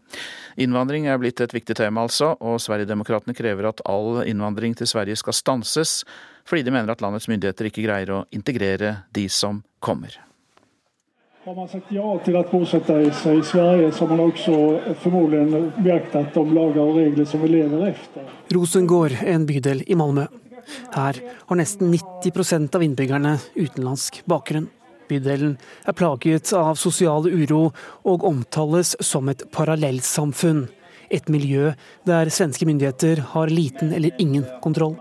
[0.57, 5.20] Innvandring er blitt et viktig tema, altså, og Sverigedemokraterna krever at all innvandring til Sverige
[5.20, 6.01] skal stanses,
[6.48, 10.16] fordi de mener at landets myndigheter ikke greier å integrere de som kommer.
[11.48, 14.56] Har man sagt ja til å bosette seg i Sverige, så har man også
[15.00, 18.26] formodentlig beaktet de lager og regler som vi lever etter.
[18.52, 20.26] Rosengård, en bydel i Malmö.
[20.92, 21.16] Her
[21.48, 24.66] har nesten 90% av innbyggerne utenlandsk bakgrunn.
[25.08, 25.54] Bydelen
[25.88, 27.70] er plaget av sosial uro
[28.04, 30.66] og omtales som et parallellsamfunn.
[31.08, 31.70] Et miljø
[32.04, 34.98] der svenske myndigheter har liten eller ingen kontroll.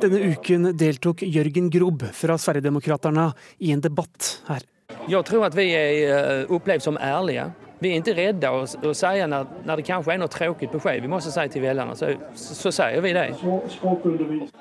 [0.00, 3.26] Denne uken deltok Jørgen Grobb fra Sverigedemokraterna
[3.60, 4.64] i en debatt her.
[5.06, 7.46] Jeg tror at vi er eh, opplevd som ærlige.
[7.78, 11.02] Vi er ikke redde å, å si når, når, det kanskje er noe tråkig beskjed
[11.04, 13.26] vi må si til velgerne, så, så, så, sier vi det.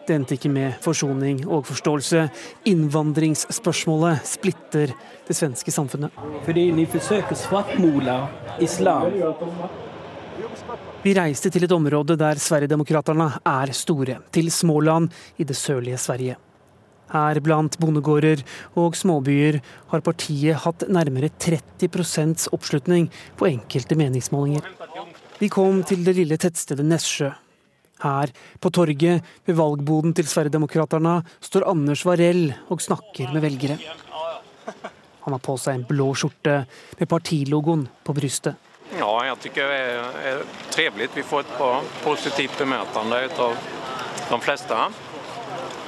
[0.05, 2.25] Det endte ikke med forsoning og forståelse.
[2.73, 4.91] Innvandringsspørsmålet splitter
[5.29, 6.19] det svenske samfunnet.
[6.43, 8.19] Fordi ni forsøker svartmale
[8.65, 9.07] islam.
[11.05, 16.35] Vi reiste til et område der Sverigedemokraterna er store, til Småland i det sørlige Sverige.
[17.13, 18.41] Her blant bondegårder
[18.81, 19.59] og småbyer
[19.91, 24.65] har partiet hatt nærmere 30 oppslutning på enkelte meningsmålinger.
[25.39, 27.31] Vi kom til det lille tettstedet Nessjø.
[28.03, 33.77] Her, på torget ved valgboden til Sverigedemokraterna, står Anders Varell og snakker med velgere.
[35.25, 36.57] Han har på seg en blå skjorte
[36.99, 38.59] med partilogoen på brystet.
[38.93, 40.43] Ja, jeg syns det er
[40.75, 41.09] trivelig.
[41.15, 43.55] Vi får et positivt bemøtende av
[44.29, 44.77] de fleste.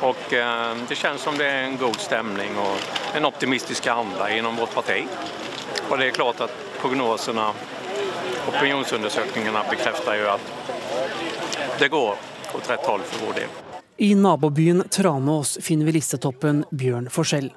[0.01, 4.55] Och eh, det känns som det är en god stämning och en optimistisk anda inom
[4.55, 5.07] vårt parti.
[5.89, 7.53] Och det är klart att prognoserna,
[8.47, 10.53] opinionsundersökningarna bekräftar ju att
[11.79, 12.15] det går
[12.55, 13.49] åt rätt håll för vår del.
[13.97, 17.53] I nabobyen Tranås finner vi listetoppen Bjørn Forsell.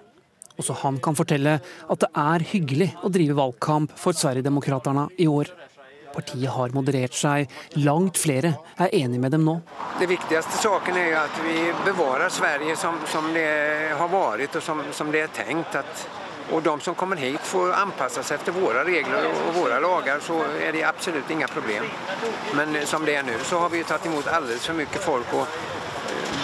[0.61, 5.49] Også han kan fortelle at det er hyggelig å drive valgkamp for Sverigedemokraterna i år.
[6.15, 7.51] Partiet har moderert seg.
[7.85, 9.59] Langt flere er enig med dem nå.
[10.01, 13.47] Det viktigste saken er jo at vi bevarer Sverige som, som det
[13.99, 15.79] har vært og som, som det er tenkt.
[15.81, 16.07] At,
[16.51, 20.41] og de som kommer hit får anpasse seg etter våre regler og våre lager, så
[20.59, 21.87] er det absolutt ingen problem.
[22.59, 25.37] Men som det er nå, så har vi tatt imot altfor for mye folk.
[25.39, 25.70] og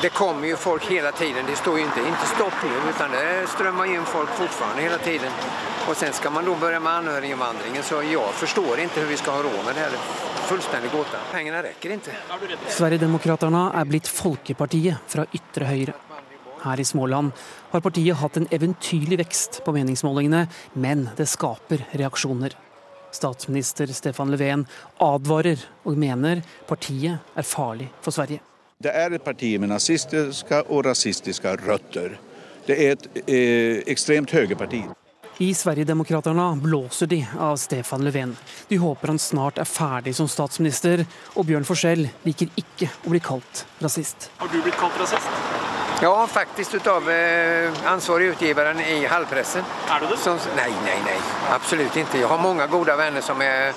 [0.03, 1.47] det kommer jo folk hele tiden.
[1.47, 5.33] Det står jo ikke, ikke stopp nå, men det strømmer inn folk fortsatt hele tiden.
[5.87, 9.39] Og så skal man da begynne med anhøriginnvandringen, så jeg forstår ikke hvordan vi skal
[9.39, 9.85] ha råd med det.
[9.87, 10.35] her.
[10.47, 11.21] Fullstendig gåte.
[11.33, 12.17] Pengene rekker ikke.
[12.71, 15.95] Sverigedemokraterna er blitt folkepartiet fra ytre høyre.
[16.63, 17.33] Her i Småland
[17.73, 22.55] har partiet hatt en eventyrlig vekst på meningsmålingene, men det skaper reaksjoner.
[23.15, 24.67] Statsminister Stefan Löfven
[25.03, 28.56] advarer og mener partiet er farlig for Sverige.
[28.77, 32.19] Det er et parti med nazistiske og rasistiske røtter.
[32.67, 34.83] Det er et eh, ekstremt høyreparti.
[35.41, 38.35] I Sverigedemokraterna blåser de av Stefan Löfven.
[38.69, 43.21] De håper han snart er ferdig som statsminister, og Bjørn Forskjell liker ikke å bli
[43.25, 44.29] kalt rasist.
[44.43, 45.41] Har du blitt kalt rasist?
[46.05, 49.65] Ja, faktisk av eh, ansvarig utgiveren i halvpressen.
[49.89, 50.21] Er du det?
[50.21, 51.21] Som, nei, nei, nei.
[51.57, 52.21] Absolutt ikke.
[52.21, 53.73] Jeg har mange gode venner som er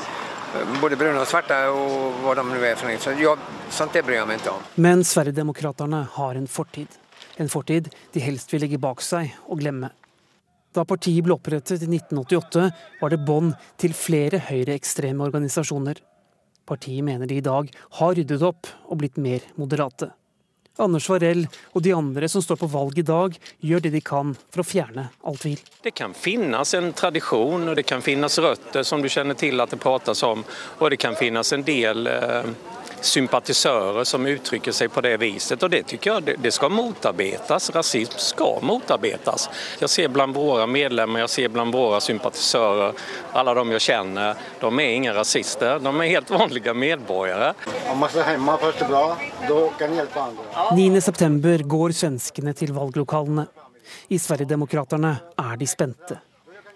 [0.82, 2.76] både brune og svarte og hva de er.
[2.76, 2.98] for noe.
[2.98, 3.38] Jeg,
[3.70, 4.66] sånt det bryr jeg meg ikke om.
[4.76, 6.88] Men Sverigedemokraterna har en fortid.
[7.38, 9.92] En fortid de helst vil legge bak seg og glemme.
[10.74, 12.70] Da partiet ble opprettet i 1988,
[13.02, 15.98] var det bånd til flere høyreekstreme organisasjoner.
[16.70, 20.12] Partiet mener de i dag har ryddet opp og blitt mer moderate.
[20.80, 24.34] Anders Varell og de andre som står på valg i dag, gjør det de kan
[24.50, 25.60] for å fjerne all tvil.
[25.84, 29.76] Det kan finnes en tradisjon og det kan finnes røtter som du kjenner til at
[29.76, 30.44] det prates om.
[30.80, 32.08] Og det kan finnes en del
[33.06, 35.64] sympatisører som uttrykker seg på det viset.
[35.64, 37.70] Og det tycker jeg det, skal ska motarbetas.
[37.76, 39.50] Rasism skal motarbetas.
[39.82, 42.98] Jeg ser blant våre medlemmer, jeg ser blant våre sympatisører,
[43.34, 45.80] alle de jeg kjenner, de er ingen rasister.
[45.80, 47.54] De er helt vanlige medborgere.
[47.92, 49.06] Om man står hjemme først er bra,
[49.48, 50.48] da kan hjelpe andre.
[50.78, 53.48] 9.9 går svenskene til valglokalene.
[54.14, 56.20] I Sverigedemokraterna er de spente.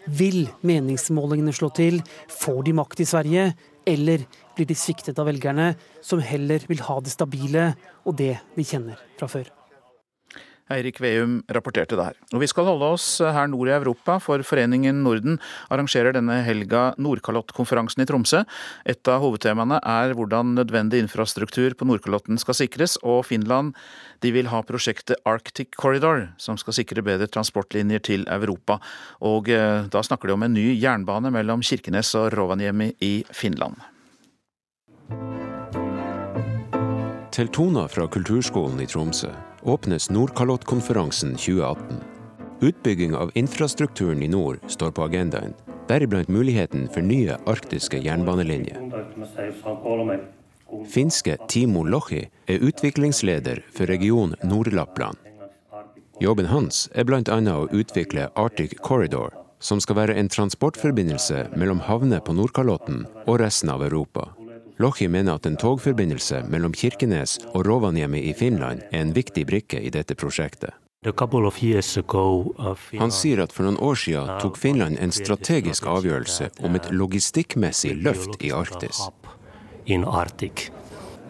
[0.06, 2.02] Vil meningsmålingene slå til?
[2.28, 3.46] Får de makt i Sverige?
[3.86, 4.26] Eller
[4.58, 9.02] blir de sviktet av velgerne, som heller vil ha det stabile og det de kjenner
[9.20, 9.52] fra før?
[10.72, 12.16] Eirik Veum rapporterte der.
[12.32, 15.38] Og vi skal holde oss her nord i Europa, for Foreningen Norden
[15.74, 18.44] arrangerer denne helga Nordkalottkonferansen i Tromsø.
[18.88, 23.76] Et av hovedtemaene er hvordan nødvendig infrastruktur på Nordkalotten skal sikres, og Finland
[24.24, 28.80] de vil ha prosjektet Arctic Corridor, som skal sikre bedre transportlinjer til Europa.
[29.20, 33.93] Og eh, da snakker de om en ny jernbane mellom Kirkenes og Rovaniemi i Finland.
[37.34, 39.32] Til toner fra Kulturskolen i Tromsø
[39.66, 42.04] åpnes Nordkalottkonferansen 2018.
[42.62, 45.56] Utbygging av infrastrukturen i nord står på agendaen,
[45.90, 48.78] deriblant muligheten for nye arktiske jernbanelinjer.
[50.94, 55.18] Finske Timo Lohi er utviklingsleder for region Nord-Lappland.
[56.22, 57.40] Jobben hans er bl.a.
[57.58, 63.74] å utvikle Arctic Corridor, som skal være en transportforbindelse mellom havner på Nordkalotten og resten
[63.74, 64.30] av Europa.
[64.78, 69.82] Lochi mener at en togforbindelse mellom Kirkenes og Rovaniemi i Finland er en viktig brikke
[69.82, 70.74] i dette prosjektet.
[71.04, 77.92] Han sier at for noen år siden tok Finland en strategisk avgjørelse om et logistikkmessig
[78.00, 79.12] løft i Arktis.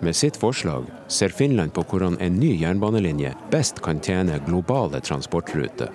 [0.04, 5.90] Med sitt forslag ser Finland på hvordan en ny jernbanelinje best kan tjene globale transportruter.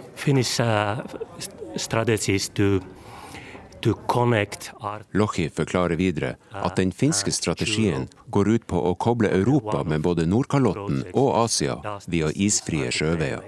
[5.12, 10.27] Lochi forklarer videre at den finske strategien går ut på å koble Europa med både
[10.27, 13.45] Nordkalotten og Asia via isfrie sjøveier.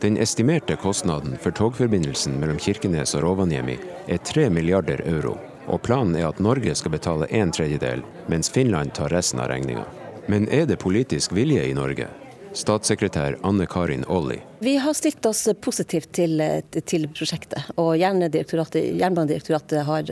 [0.00, 3.76] Den estimerte kostnaden for togforbindelsen mellom Kirkenes og Rovaniemi
[4.08, 5.36] er 3 milliarder euro,
[5.68, 8.02] og planen er at Norge skal betale en tredjedel,
[8.32, 9.84] mens Finland tar resten av regninga.
[10.26, 12.08] Men er det politisk vilje i Norge?
[12.52, 14.40] Statssekretær Anne Karin Olli.
[14.58, 20.04] Vi har stilt oss positivt til, til prosjektet, og Jernbanedirektoratet har,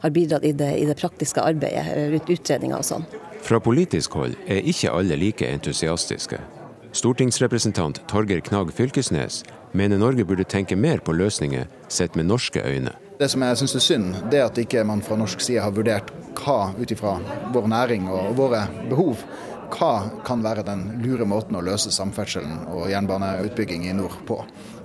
[0.00, 3.04] har bidratt i det, i det, praktiske arbeidet rundt utredninger og sånn.
[3.44, 6.38] Fra politisk hold er ikke alle like entusiastiske.
[6.94, 9.42] Stortingsrepresentant Torgeir Knag Fylkesnes
[9.74, 12.92] mener Norge burde tenke mer på løsninger sett med norske øyne.
[13.18, 15.74] Det som jeg syns er synd, det er at ikke man fra norsk side har
[15.74, 17.16] vurdert hva ut ifra
[17.54, 19.22] vår næring og våre behov
[19.72, 24.40] hva kan være den lure måten å løse samferdselen og jernbaneutbygging i nord på.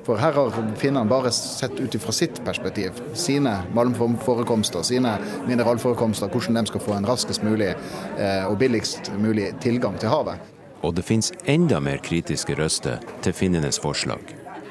[0.07, 6.57] For her har finnene bare sett ut fra sitt perspektiv, sine malmforekomster, sine mineralforekomster, hvordan
[6.57, 10.39] de skal få en raskest mulig eh, og billigst mulig tilgang til havet.
[10.81, 14.21] og det finnes enda mer kritiske røster til finnenes forslag.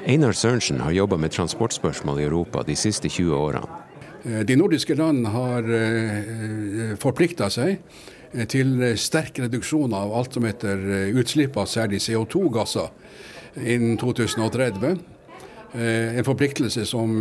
[0.07, 3.67] Einar Sørensen har jobba med transportspørsmål i Europa de siste 20 årene.
[4.23, 7.77] Eh, de nordiske land har eh, forplikta seg
[8.51, 10.83] til sterk reduksjon av alt som heter
[11.17, 12.91] utslipp av særlig CO2-gasser
[13.59, 14.99] innen 2030.
[15.79, 17.13] En forpliktelse som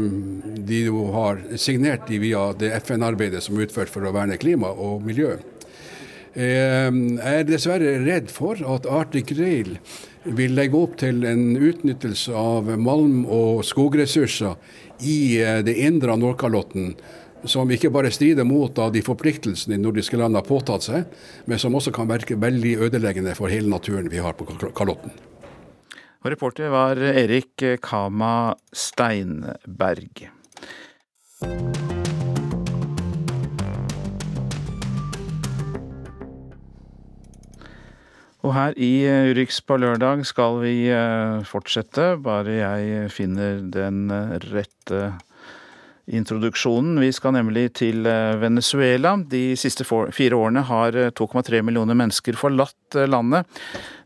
[0.68, 5.05] de jo har signert via det FN-arbeidet som er utført for å verne klima og
[5.05, 5.35] miljø.
[6.38, 9.79] Jeg er dessverre redd for at Arctic Rail
[10.23, 14.55] vil legge opp til en utnyttelse av malm- og skogressurser
[15.03, 16.92] i eh, det indre av Nordkalotten,
[17.46, 21.77] som ikke bare strider mot de forpliktelsene de nordiske landene har påtatt seg, men som
[21.79, 25.14] også kan virke veldig ødeleggende for hele naturen vi har på Kalotten.
[26.18, 30.27] Og reporter var Erik Kama Steinberg.
[38.48, 44.07] Og her i eh, Urix på lørdag skal vi eh, fortsette, bare jeg finner den
[44.11, 45.28] rette rette
[46.09, 46.99] introduksjonen.
[47.03, 48.07] Vi skal nemlig til
[48.40, 49.16] Venezuela.
[49.29, 53.44] De siste fire årene har 2,3 millioner mennesker forlatt landet,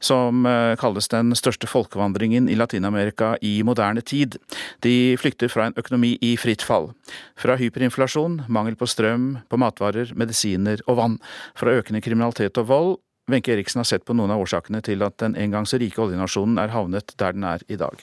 [0.03, 0.43] som
[0.81, 4.39] kalles den største folkevandringen i Latin-Amerika i moderne tid.
[4.83, 6.91] De flykter fra en økonomi i fritt fall.
[7.39, 11.17] Fra hyperinflasjon, mangel på strøm, på matvarer, medisiner og vann.
[11.59, 12.95] Fra økende kriminalitet og vold
[13.31, 16.03] Wenche Eriksen har sett på noen av årsakene til at den en gang så rike
[16.03, 18.03] oljenasjonen er havnet der den er i dag.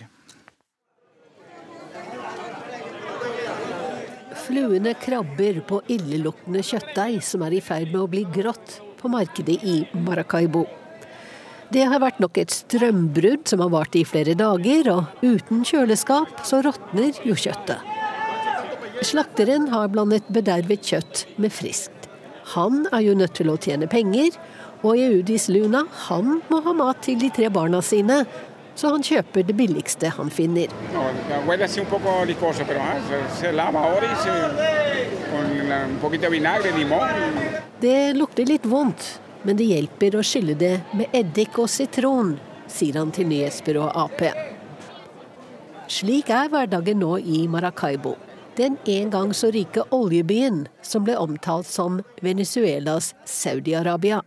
[4.50, 9.60] Fluene krabber på illeluktende kjøttdeig som er i ferd med å bli grått på markedet
[9.62, 10.64] i Maracaibo.
[11.70, 16.42] Det har vært nok et strømbrudd som har vart i flere dager, og uten kjøleskap
[16.50, 17.78] så råtner jo kjøttet.
[19.06, 22.10] Slakteren har blandet bedervet kjøtt med friskt.
[22.56, 24.34] Han er jo nødt til å tjene penger,
[24.82, 28.24] og Eudis Luna han må ha mat til de tre barna sine,
[28.80, 30.72] så han kjøper det billigste han finner.
[37.84, 39.10] Det lukter litt vondt,
[39.44, 42.38] men det hjelper å skylle det med eddik og sitron,
[42.72, 44.24] sier han til nyhetsbyrået Ap.
[45.90, 48.16] Slik er hverdagen nå i Maracaibo,
[48.56, 54.22] den en gang så rike oljebyen som ble omtalt som Venezuelas Saudi-Arabia.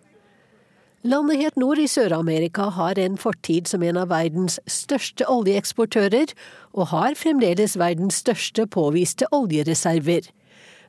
[1.02, 6.30] Landet helt nord i Sør-Amerika har en fortid som en av verdens største oljeeksportører,
[6.78, 10.28] og har fremdeles verdens største påviste oljereserver,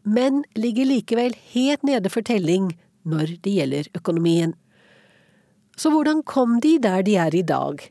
[0.05, 2.75] men ligger likevel helt nede for telling
[3.09, 4.53] når det gjelder økonomien.
[5.81, 7.81] Så hvordan kom de der de er i dag,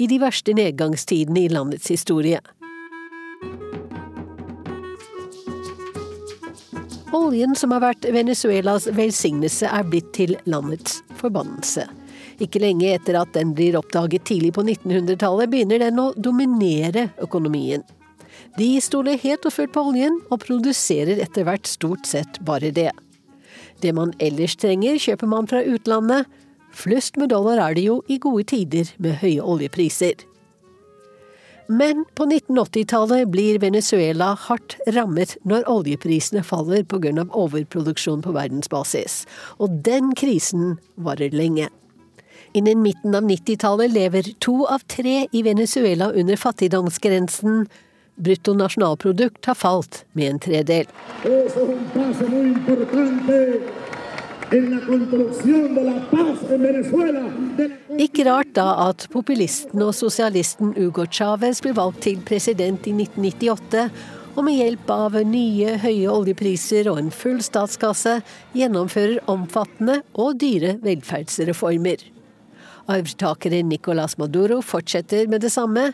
[0.00, 2.40] i de verste nedgangstidene i landets historie?
[7.10, 11.88] Oljen som har vært Venezuelas velsignelse, er blitt til landets forbannelse.
[12.40, 17.82] Ikke lenge etter at den blir oppdaget tidlig på 1900-tallet, begynner den å dominere økonomien.
[18.58, 22.92] De stoler helt og fullt på oljen, og produserer etter hvert stort sett bare det.
[23.82, 26.30] Det man ellers trenger, kjøper man fra utlandet.
[26.70, 30.29] Flust med dollar er det jo i gode tider med høye oljepriser.
[31.70, 37.12] Men på 1980-tallet blir Venezuela hardt rammet når oljeprisene faller pga.
[37.30, 39.20] overproduksjon på verdensbasis.
[39.62, 41.68] Og den krisen varer lenge.
[42.58, 47.68] Innen midten av 90-tallet lever to av tre i Venezuela under fattigdomsgrensen.
[48.18, 50.90] Bruttonasjonalprodukt har falt med en tredel.
[58.00, 63.84] Ikke rart da at populisten og sosialisten Hugo Chávez ble valgt til president i 1998,
[64.34, 68.16] og med hjelp av nye, høye oljepriser og en full statskasse
[68.56, 72.02] gjennomfører omfattende og dyre velferdsreformer.
[72.90, 75.92] Arvtakeren Nicolas Maduro fortsetter med det samme,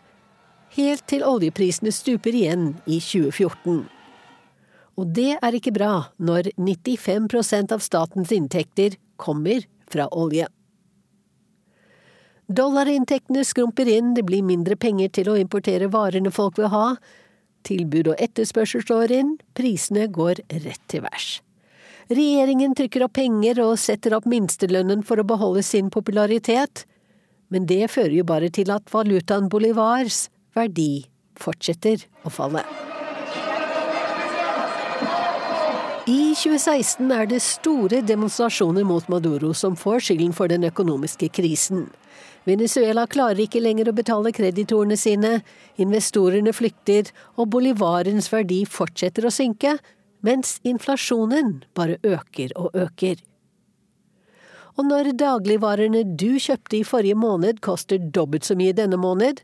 [0.78, 3.84] helt til oljeprisene stuper igjen i 2014.
[4.96, 10.48] Og det er ikke bra når 95% av statens inntekter kommer fra olje.
[12.46, 16.86] Dollarinntektene skrumper inn, det blir mindre penger til å importere varene folk vil ha.
[17.66, 21.40] Tilbud og etterspørsel slår inn, prisene går rett til værs.
[22.06, 26.86] Regjeringen trykker opp penger og setter opp minstelønnen for å beholde sin popularitet,
[27.50, 32.62] men det fører jo bare til at valutaen bolivars verdi fortsetter å falle.
[36.06, 41.88] I 2016 er det store demonstrasjoner mot Maduro som får skylden for den økonomiske krisen.
[42.46, 45.40] Venezuela klarer ikke lenger å betale kreditorene sine,
[45.82, 49.72] investorene flykter, og bolivarens verdi fortsetter å synke,
[50.22, 53.18] mens inflasjonen bare øker og øker.
[54.78, 59.42] Og når dagligvarene du kjøpte i forrige måned koster dobbelt så mye denne måned,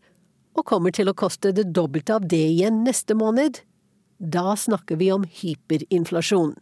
[0.55, 3.65] og kommer til å koste det dobbelte av det igjen neste måned,
[4.23, 6.55] da snakker vi om hyperinflasjon.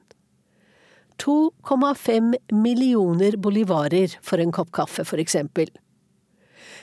[1.24, 5.68] 2,5 millioner bolivarer for en kopp kaffe, for eksempel.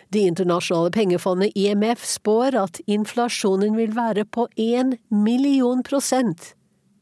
[0.09, 6.53] Det internasjonale pengefondet IMF spår at inflasjonen vil være på 1 million prosent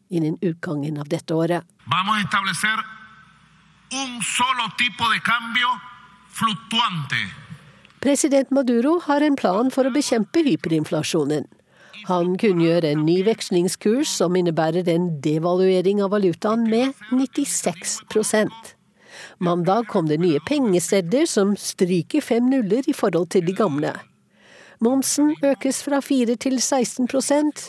[0.10, 1.66] innen utgangen av dette året.
[8.00, 11.46] President Maduro har en plan for å bekjempe hyperinflasjonen.
[12.06, 18.76] Han kunngjør en ny vekslingskurs som innebærer en devaluering av valutaen med 96%
[19.38, 23.94] Mandag kom det nye pengesedler som stryker fem nuller i forhold til de gamle.
[24.84, 27.66] Momsen økes fra 4 til 16%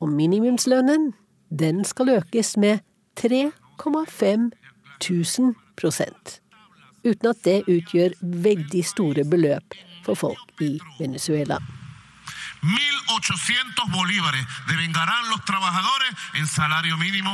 [0.00, 1.12] og minimumslønnen
[1.50, 2.82] den skal økes med
[3.20, 4.50] 3,5
[5.02, 6.40] 1000%
[7.06, 11.60] uten at det utgjør veldig store beløp for folk i Venezuela.
[12.66, 17.32] 1.800 bolívares devengarán los trabajadores en salario mínimo.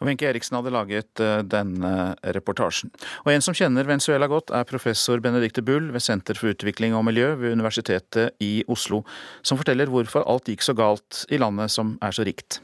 [0.00, 2.88] Wenche Eriksen hadde laget eh, denne reportasjen.
[3.26, 7.04] Og En som kjenner Venezuela godt, er professor Benedicte Bull ved Senter for utvikling og
[7.04, 9.02] miljø ved Universitetet i Oslo,
[9.42, 12.62] som forteller hvorfor alt gikk så galt i landet som er så rikt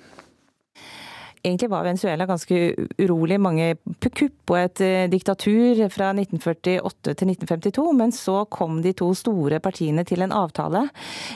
[1.47, 3.38] egentlig var Venezuela ganske urolig.
[3.40, 7.86] Mange kupp og et eh, diktatur fra 1948 til 1952.
[7.99, 10.86] Men så kom de to store partiene til en avtale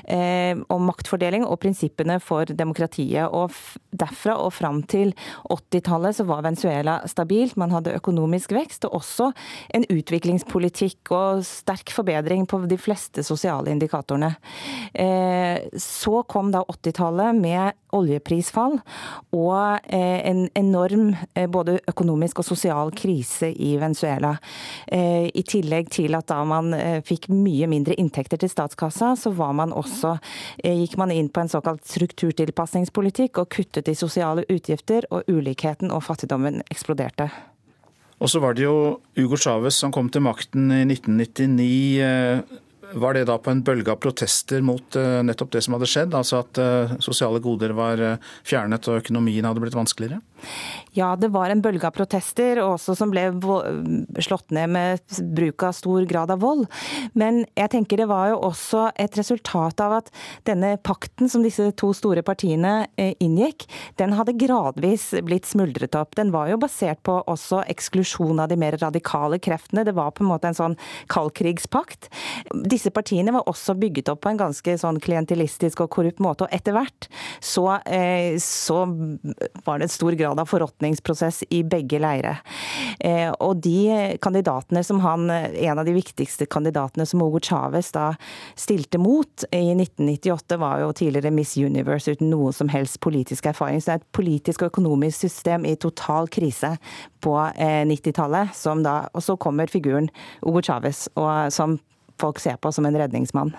[0.05, 3.31] eh, om maktfordeling og prinsippene for demokratiet.
[3.31, 3.55] Og
[3.91, 5.15] derfra og fram til
[5.51, 7.59] 80-tallet så var Venezuela stabilt.
[7.61, 9.31] Man hadde økonomisk vekst og også
[9.77, 14.35] en utviklingspolitikk og sterk forbedring på de fleste sosiale indikatorene.
[14.95, 18.79] Eh, så kom da 80-tallet med oljeprisfall
[19.37, 24.35] og eh, en enorm eh, både økonomisk og sosial krise i Venezuela.
[24.87, 26.73] Eh, I tillegg til at da man
[27.07, 30.17] fikk mye mindre inntekter til statskassa, så var man også,
[30.63, 36.05] gikk man inn på en såkalt strukturtilpasningspolitikk og kuttet i sosiale utgifter, og ulikheten og
[36.07, 37.31] fattigdommen eksploderte.
[38.21, 42.70] Og så var det jo Hugo Chávez som kom til makten i 1999.
[42.93, 46.17] Var det da på en bølge av protester mot uh, nettopp det som hadde skjedd?
[46.17, 50.21] Altså at uh, sosiale goder var uh, fjernet og økonomien hadde blitt vanskeligere?
[50.97, 53.29] Ja, det var en bølge av protester, også som ble
[54.23, 56.67] slått ned med bruk av stor grad av vold.
[57.19, 60.11] Men jeg tenker det var jo også et resultat av at
[60.49, 63.67] denne pakten som disse to store partiene inngikk,
[64.01, 66.17] den hadde gradvis blitt smuldret opp.
[66.19, 69.85] Den var jo basert på også eksklusjon av de mer radikale kreftene.
[69.87, 70.77] Det var på en måte en sånn
[71.13, 72.11] kaldkrigspakt.
[72.67, 76.47] Disse partiene var også bygget opp på en ganske sånn klientilistisk og korrupt måte.
[76.47, 77.09] Og etter hvert
[77.41, 78.83] så, eh, så
[79.65, 82.37] var det en stor grad av forråtningsprosess i begge leire.
[83.01, 88.13] Eh, og de kandidatene som han, en av de viktigste kandidatene som Hugo Chávez da
[88.55, 93.81] stilte mot i 1998, var jo tidligere Miss Universe uten noe som helst politisk erfaring.
[93.81, 96.77] Så det er et politisk og økonomisk system i total krise
[97.25, 98.55] på 90-tallet.
[98.55, 100.11] Eh, og så kommer figuren
[100.45, 101.09] Hugo Chávez,
[101.51, 101.79] som
[102.21, 103.55] folk ser på som en redningsmann.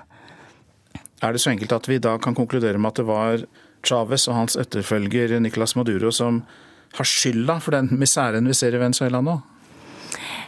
[1.21, 3.43] Er det så enkelt at vi da kan konkludere med at det var
[3.83, 6.43] Chávez og hans etterfølger Nicolas Maduro som
[6.97, 9.39] har skylda for den miseren vi ser i Venezuela nå?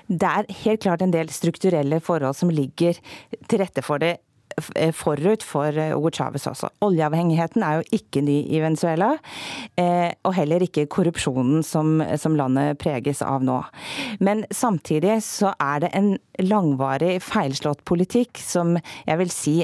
[0.08, 3.00] Det er helt klart en del strukturelle forhold som ligger
[3.48, 4.18] til rette for det
[4.96, 6.70] forut for eh, Hugo Chávez også.
[6.86, 9.14] Oljeavhengigheten er jo ikke ny i Venezuela,
[9.80, 11.98] eh, og heller ikke korrupsjonen som,
[12.38, 13.60] landet preges av nå.
[14.24, 19.56] Men samtidig så er det en langvarig feilslått politikk som jeg vil si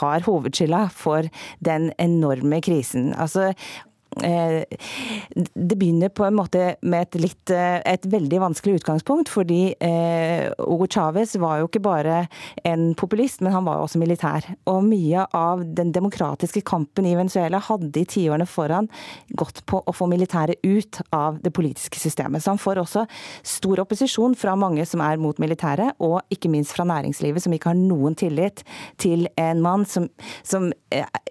[0.00, 1.28] har hovedskylda for
[1.64, 3.12] den enorme krisen.
[3.14, 9.28] Altså Eh, det begynner på en måte med et, litt, eh, et veldig vanskelig utgangspunkt,
[9.28, 12.22] fordi eh, Hugo Chávez var jo ikke bare
[12.64, 14.46] en populist, men han var også militær.
[14.72, 18.88] Og mye av den demokratiske kampen i Venezuela hadde i tiårene foran
[19.36, 22.44] gått på å få militæret ut av det politiske systemet.
[22.44, 23.04] Så han får også
[23.44, 27.74] stor opposisjon fra mange som er mot militæret, og ikke minst fra næringslivet, som ikke
[27.74, 28.64] har noen tillit
[29.02, 30.08] til en mann som,
[30.40, 30.70] som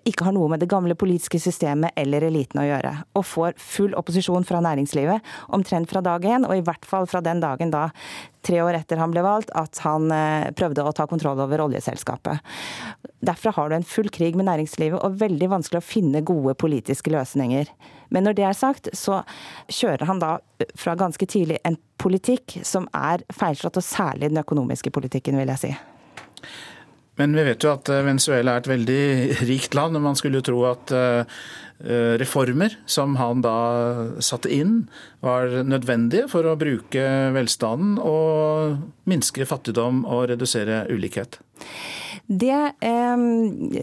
[0.05, 2.93] ikke har noe med det gamle politiske systemet eller eliten å gjøre gjøre.
[3.17, 7.23] Og får full opposisjon fra næringslivet omtrent fra dag én, og i hvert fall fra
[7.25, 7.87] den dagen da,
[8.45, 12.43] tre år etter han ble valgt, at han eh, prøvde å ta kontroll over oljeselskapet.
[13.25, 17.13] Derfra har du en full krig med næringslivet og veldig vanskelig å finne gode politiske
[17.13, 17.71] løsninger.
[18.13, 19.23] Men når det er sagt, så
[19.71, 20.37] kjører han da
[20.77, 25.63] fra ganske tidlig en politikk som er feilslått, og særlig den økonomiske politikken, vil jeg
[25.63, 25.73] si.
[27.19, 29.03] Men vi vet jo at Venezuela er et veldig
[29.51, 30.95] rikt land, og man skulle jo tro at
[32.21, 33.55] reformer som han da
[34.23, 34.85] satte inn,
[35.19, 37.03] var nødvendige for å bruke
[37.35, 38.77] velstanden og
[39.11, 41.41] minske fattigdom og redusere ulikhet.
[42.27, 42.71] Det,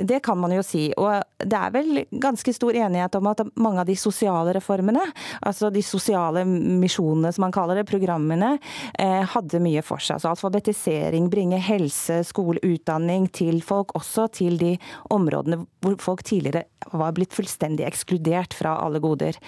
[0.03, 0.89] det, kan man jo si.
[0.99, 5.05] Og det er vel ganske stor enighet om at mange av de sosiale reformene,
[5.47, 8.57] altså de sosiale misjonene som man kaller det, programmene,
[8.99, 10.19] eh, hadde mye for seg.
[10.19, 14.75] Altså alfabetisering, bringe helse, skole, utdanning til folk, også til de
[15.15, 16.67] områdene hvor folk tidligere
[16.99, 19.39] var blitt fullstendig ekskludert fra alle goder.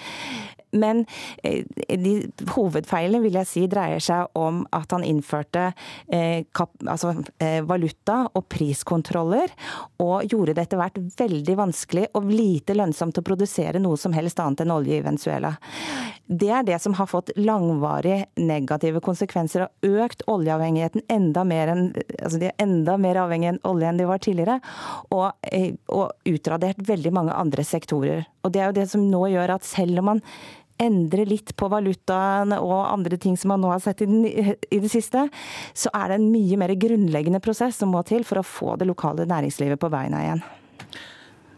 [0.75, 1.03] Men
[1.43, 1.63] eh,
[1.97, 2.15] de
[2.55, 5.69] hovedfeilene vil jeg si dreier seg om at han innførte
[6.11, 9.53] eh, kap, altså, eh, valuta og priskontroller,
[10.03, 14.41] og gjorde det etter hvert veldig vanskelig og lite lønnsomt å produsere noe som helst
[14.43, 15.55] annet enn olje i Venezuela.
[16.25, 21.83] Det er det som har fått langvarige negative konsekvenser og økt oljeavhengigheten enda mer enn
[21.93, 24.59] altså de er enda mer avhengig av olje enn de var tidligere,
[25.13, 25.47] og,
[25.93, 28.25] og utradert veldig mange andre sektorer.
[28.45, 30.23] Og Det er jo det som nå gjør at selv om man
[30.81, 34.79] endre litt på valutaen og andre ting som man nå har sett i, den, i,
[34.81, 35.27] det siste,
[35.73, 38.89] så er det en mye mer grunnleggende prosess som må til for å få det
[38.89, 40.43] lokale næringslivet på beina igjen.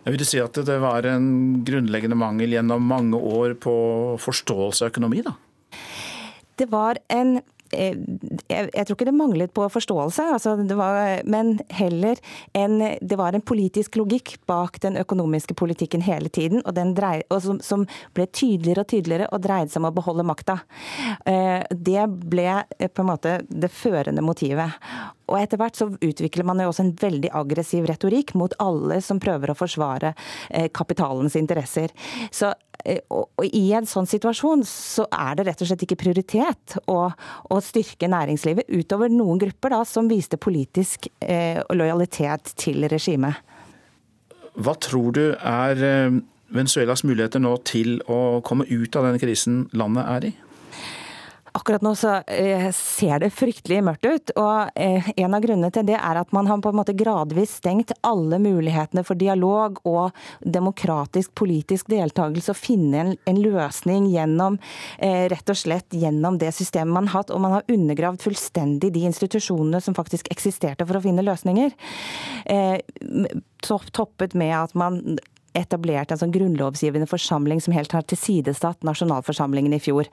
[0.07, 1.27] Jeg vil si at det var en
[1.67, 3.75] grunnleggende mangel gjennom mange år på
[4.23, 5.33] forståelse av økonomi, da?
[6.57, 7.41] Det var en
[7.71, 12.19] jeg, jeg, tror ikke det manglet på forståelse, altså var, men heller
[12.57, 17.43] en, det var en politisk logikk bak den økonomiske politikken hele tiden, og, dreide, og
[17.43, 20.59] som, som, ble tydeligere og tydeligere og dreide seg om å beholde makta.
[21.27, 22.47] Eh, det ble
[22.77, 24.77] eh, på en måte det førende motivet.
[25.27, 29.19] Og etter hvert så utvikler man jo også en veldig aggressiv retorikk mot alle som
[29.19, 30.13] prøver å forsvare
[30.71, 31.91] kapitalens interesser.
[32.31, 32.66] Så Eh,
[33.11, 37.59] og I en sånn situasjon så er det rett og slett ikke prioritet å, å
[37.63, 43.41] styrke næringslivet, utover noen grupper da, som viste politisk eh, lojalitet til regimet.
[44.57, 46.19] Hva tror du er eh,
[46.53, 50.33] Venezuelas muligheter nå til å komme ut av den krisen landet er i?
[51.57, 54.31] Akkurat nå så eh, ser det fryktelig mørkt ut.
[54.37, 57.55] og eh, En av grunnene til det er at man har på en måte gradvis
[57.57, 64.57] stengt alle mulighetene for dialog og demokratisk politisk deltakelse og finne en, løsning gjennom
[64.97, 67.33] eh, rett og slett gjennom det systemet man har hatt.
[67.33, 71.73] Og man har undergravd fullstendig de institusjonene som faktisk eksisterte for å finne løsninger.
[73.65, 75.17] Toppet med at man
[75.57, 80.09] etablert en sånn grunnlovsgivende forsamling som helt har tilsidesatt nasjonalforsamlingen i fjor.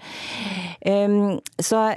[0.85, 1.93] Um, så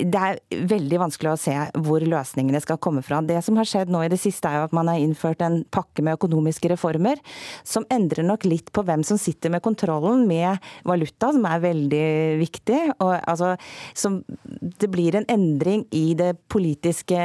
[0.00, 0.38] det er
[0.70, 3.20] veldig vanskelig å se hvor løsningene skal komme fra.
[3.24, 5.60] Det som har skjedd nå i det siste, er jo at man har innført en
[5.72, 7.20] pakke med økonomiske reformer
[7.66, 12.06] som endrer nok litt på hvem som sitter med kontrollen med valuta, som er veldig
[12.40, 12.80] viktig.
[12.98, 13.54] Og, altså,
[13.94, 14.20] som,
[14.50, 17.20] det blir en endring i det politiske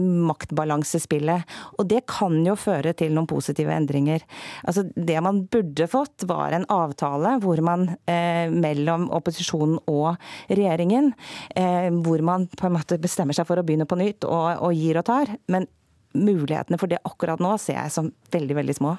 [0.00, 1.56] maktbalansespillet.
[1.78, 4.24] Og det kan jo føre til noen positive endringer.
[4.64, 10.20] Altså, det man burde fått, var en avtale hvor man eh, mellom opposisjonen og
[10.50, 11.12] regjeringen
[11.56, 14.60] eh, hvor hvor man på en måte bestemmer seg for å begynne på nytt og,
[14.60, 15.34] og gir og tar.
[15.50, 15.66] Men
[16.14, 18.96] mulighetene for det akkurat nå ser jeg som veldig, veldig små.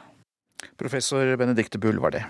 [0.77, 2.25] Professor Benedicte Bull var det.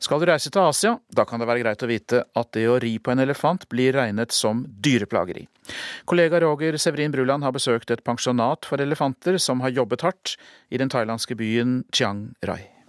[0.00, 2.78] Skal du reise til Asia, da kan det være greit å vite at det å
[2.80, 5.44] ri på en elefant blir regnet som dyreplageri.
[6.08, 10.36] Kollega Roger Severin Bruland har besøkt et pensjonat for elefanter som har jobbet hardt
[10.72, 12.79] i den thailandske byen Chiang Rai.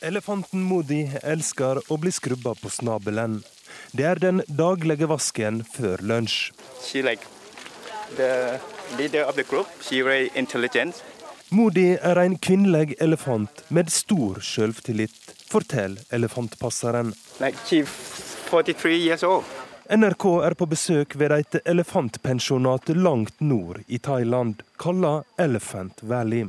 [0.00, 3.42] Elefanten Modi elsker å bli skrubba på snabelen.
[3.92, 6.52] Det er den daglige vasken før lunsj.
[11.50, 17.12] Modi er en kvinnelig elefant med stor selvtillit, forteller elefantpasseren.
[19.90, 26.48] NRK er på besøk ved et elefantpensjonat langt nord i Thailand, kalla Elephant Valley.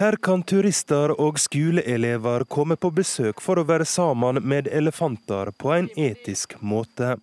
[0.00, 5.74] Her kan turister og skoleelever komme på besøk for å være sammen med elefanter på
[5.74, 7.18] en etisk måte.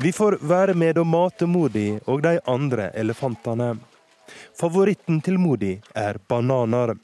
[0.00, 3.74] Vi får være med å mate Modi og de andre elefantene.
[4.56, 6.94] Favoritten til Modi er bananer.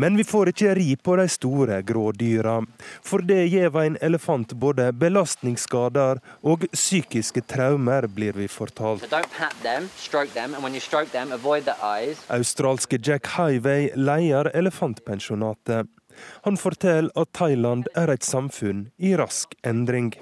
[0.00, 2.60] Men vi får ikke ri på de store, grådyra.
[3.02, 9.02] For det gir en elefant både belastningsskader og psykiske traumer, blir vi fortalt.
[12.38, 15.90] Australske Jack Highway leier elefantpensjonatet.
[16.46, 20.14] Han forteller at Thailand er et samfunn i rask endring.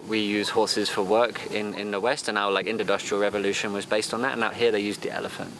[1.52, 5.00] In, in West, like industrial revolution was based on that, and now here they use
[5.00, 5.52] the elephant.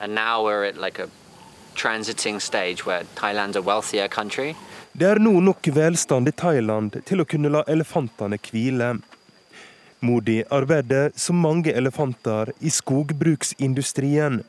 [0.00, 1.08] And now we're at like a
[1.74, 4.54] transiting stage where Thailand's a wealthier country,
[4.92, 8.98] Det er nå nok velstand i Thailand til å kunne la elefantene hvile.
[10.04, 14.42] Modi arbeider som mange elefanter i skogbruksindustrien.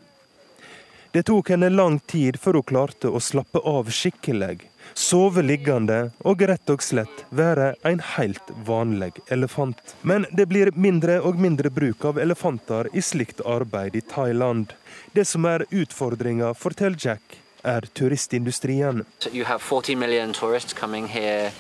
[1.14, 4.66] Det tok henne lang tid før hun klarte å slappe av skikkelig,
[4.98, 9.80] sove liggende og rett og slett være en helt vanlig elefant.
[10.02, 14.74] Men det blir mindre og mindre bruk av elefanter i slikt arbeid i Thailand.
[15.14, 19.04] Det som er utfordringa, forteller Jack, er turistindustrien.
[19.32, 21.52] You have 40 million tourists coming here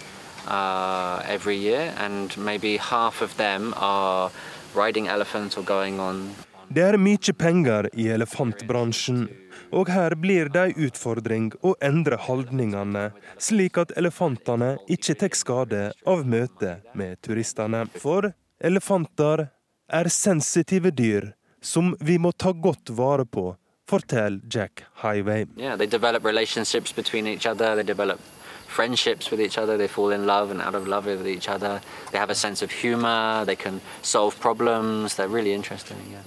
[0.47, 4.31] uh, every year, and maybe half of them are
[4.75, 6.35] riding elephants or going on
[6.73, 9.27] Det er mye penger i elefantbransjen,
[9.69, 15.83] og her blir det en utfordring å endre holdningene, slik at elefantene ikke tar skade
[16.09, 17.85] av møtet med turistene.
[18.01, 19.49] For elefanter
[19.93, 23.55] er sensitive dyr som vi må ta godt vare på,
[23.89, 25.45] forteller Jack Highway.
[25.57, 27.75] Yeah, they develop relationships between each other.
[27.75, 28.19] They develop
[28.67, 29.77] friendships with each other.
[29.77, 31.81] They fall in love and out of love with each other.
[32.11, 33.45] They have a sense of humor.
[33.45, 35.15] They can solve problems.
[35.15, 35.97] They're really interesting.
[36.11, 36.23] Yeah.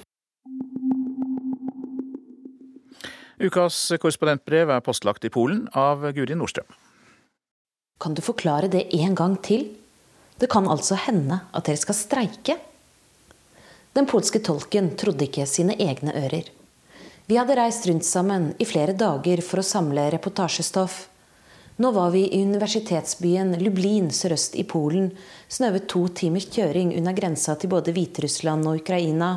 [3.39, 6.71] Ukas korrespondentbrev er postlagt i Polen av Guri Nordstrøm.
[8.01, 9.67] Kan du forklare det en gang til?
[10.41, 12.57] Det kan altså hende at dere skal streike?
[13.97, 16.51] Den polske tolken trodde ikke sine egne ører.
[17.27, 20.99] Vi hadde reist rundt sammen i flere dager for å samle reportasjestoff.
[21.81, 25.09] Nå var vi i universitetsbyen Lublin sørøst i Polen,
[25.49, 29.31] snøvet to timers kjøring unna grensa til både Hviterussland og Ukraina,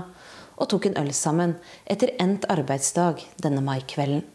[0.60, 1.56] og tok en øl sammen
[1.88, 4.26] etter endt arbeidsdag denne maikvelden.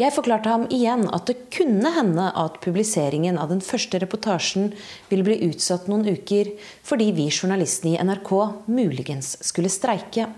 [0.00, 4.70] Jeg forklarte ham igjen at det kunne hende at publiseringen av den første reportasjen
[5.10, 6.54] ville bli utsatt noen uker
[6.86, 8.32] fordi vi journalistene i NRK
[8.72, 10.30] muligens skulle streike.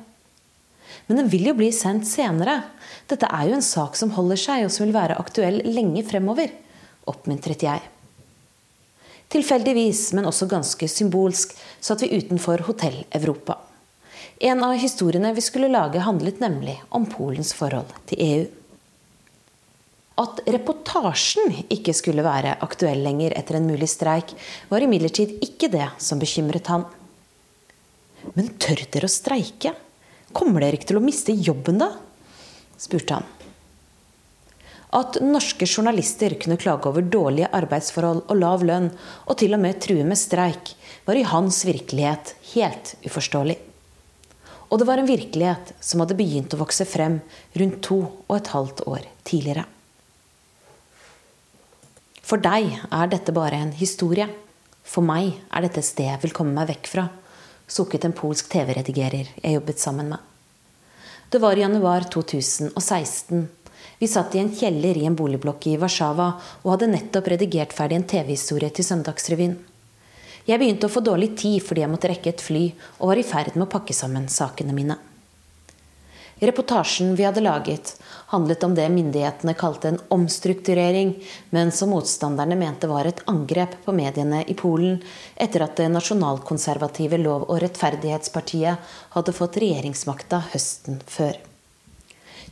[1.07, 2.63] Men den vil jo bli sendt senere.
[3.11, 6.51] Dette er jo en sak som holder seg, og som vil være aktuell lenge fremover,
[7.11, 7.83] oppmuntret jeg.
[9.35, 13.59] Tilfeldigvis, men også ganske symbolsk, satt vi utenfor Hotell Europa.
[14.41, 18.45] En av historiene vi skulle lage, handlet nemlig om Polens forhold til EU.
[20.21, 24.31] At reportasjen ikke skulle være aktuell lenger etter en mulig streik,
[24.71, 26.87] var imidlertid ikke det som bekymret han.
[28.39, 29.75] Men tør dere å streike?
[30.35, 31.91] Kommer dere ikke til å miste jobben da?
[32.79, 33.27] spurte han.
[34.95, 38.93] At norske journalister kunne klage over dårlige arbeidsforhold og lav lønn,
[39.27, 43.59] og til og med true med streik, var i hans virkelighet helt uforståelig.
[44.71, 47.19] Og det var en virkelighet som hadde begynt å vokse frem
[47.59, 49.67] rundt to og et halvt år tidligere.
[52.25, 54.27] For deg er dette bare en historie.
[54.85, 57.09] For meg er dette et sted jeg vil komme meg vekk fra,
[57.69, 60.21] sukket en polsk TV-redigerer jeg jobbet sammen med.
[61.33, 63.45] Det var i januar 2016.
[63.99, 66.29] Vi satt i en kjeller i en boligblokk i Warszawa
[66.63, 69.57] og hadde nettopp redigert ferdig en TV-historie til Søndagsrevyen.
[70.45, 72.67] Jeg begynte å få dårlig tid fordi jeg måtte rekke et fly,
[73.01, 74.99] og var i ferd med å pakke sammen sakene mine.
[76.45, 77.95] Reportasjen vi hadde laget,
[78.27, 81.15] handlet om det myndighetene kalte en omstrukturering,
[81.51, 84.99] men som motstanderne mente var et angrep på mediene i Polen
[85.41, 88.77] etter at det nasjonalkonservative Lov- og rettferdighetspartiet
[89.17, 91.35] hadde fått regjeringsmakta høsten før.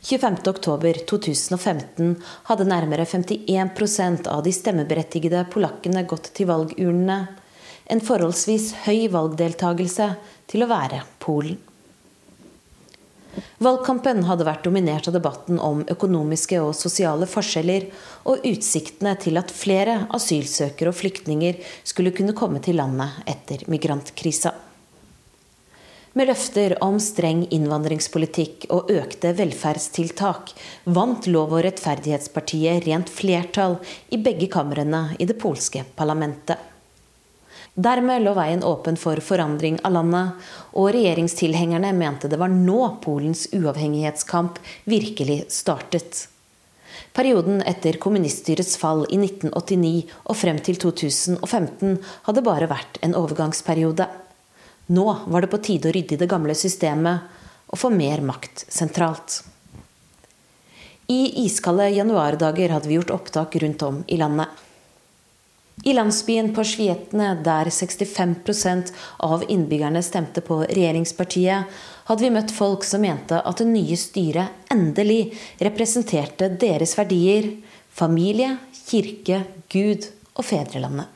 [0.03, 2.15] 25.10.2015
[2.49, 7.19] hadde nærmere 51% av de stemmeberettigede polakkene gått til valgurnene.
[7.93, 10.07] En forholdsvis høy valgdeltagelse
[10.49, 11.72] til å være Polen.
[13.63, 17.87] Valgkampen hadde vært dominert av debatten om økonomiske og sosiale forskjeller
[18.29, 24.53] og utsiktene til at flere asylsøkere og flyktninger skulle kunne komme til landet etter migrantkrisa.
[26.13, 30.51] Med løfter om streng innvandringspolitikk og økte velferdstiltak
[30.85, 33.79] vant Lov- og rettferdighetspartiet rent flertall
[34.13, 36.72] i begge kamrene i det polske parlamentet.
[37.73, 40.43] Dermed lå veien åpen for forandring av landet,
[40.77, 46.27] og regjeringstilhengerne mente det var nå Polens uavhengighetskamp virkelig startet.
[47.13, 51.97] Perioden etter kommuniststyrets fall i 1989 og frem til 2015
[52.27, 54.05] hadde bare vært en overgangsperiode.
[54.93, 57.25] Nå var det på tide å rydde i det gamle systemet
[57.73, 59.39] og få mer makt sentralt.
[61.09, 64.49] I iskalde januardager hadde vi gjort opptak rundt om i landet.
[65.81, 68.93] I landsbyen på Svietne, der 65%
[69.25, 71.71] av innbyggerne stemte på regjeringspartiet,
[72.05, 77.49] hadde vi møtt folk som mente at det nye styret endelig representerte deres verdier
[77.93, 79.43] familie, kirke,
[79.73, 80.07] Gud
[80.37, 81.09] og fedrelandet.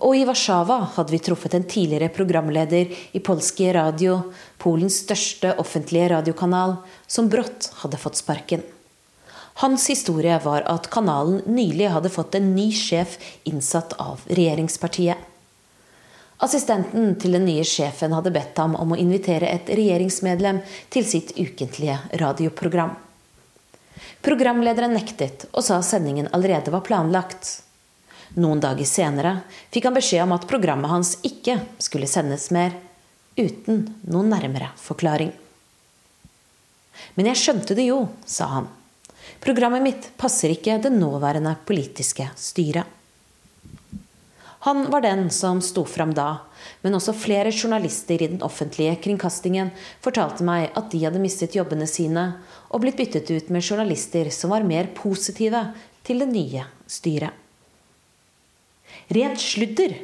[0.00, 6.08] Og i Warszawa hadde vi truffet en tidligere programleder i Polskie Radio, Polens største offentlige
[6.14, 8.64] radiokanal, som brått hadde fått sparken.
[9.60, 15.18] Hans historie var at kanalen nylig hadde fått en ny sjef innsatt av regjeringspartiet.
[16.40, 21.34] Assistenten til den nye sjefen hadde bedt ham om å invitere et regjeringsmedlem til sitt
[21.36, 22.94] ukentlige radioprogram.
[24.24, 27.58] Programlederen nektet og sa sendingen allerede var planlagt.
[28.40, 29.36] Noen dager senere
[29.68, 32.72] fikk han beskjed om at programmet hans ikke skulle sendes mer,
[33.36, 35.36] uten noen nærmere forklaring.
[37.20, 38.76] Men jeg skjønte det jo, sa han.
[39.40, 42.84] Programmet mitt passer ikke det nåværende politiske styret.
[44.60, 46.42] Han var den som sto fram da,
[46.84, 49.70] men også flere journalister i den offentlige kringkastingen
[50.04, 52.26] fortalte meg at de hadde mistet jobbene sine
[52.68, 55.62] og blitt byttet ut med journalister som var mer positive
[56.04, 57.32] til det nye styret.
[59.10, 59.96] Rent sludder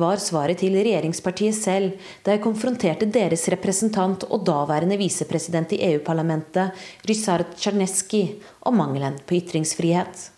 [0.00, 1.94] var svaret til regjeringspartiet selv
[2.26, 6.74] da jeg konfronterte deres representant og daværende visepresident i EU-parlamentet,
[7.08, 8.24] Ryszard Czarneski,
[8.66, 10.30] om mangelen på ytringsfrihet.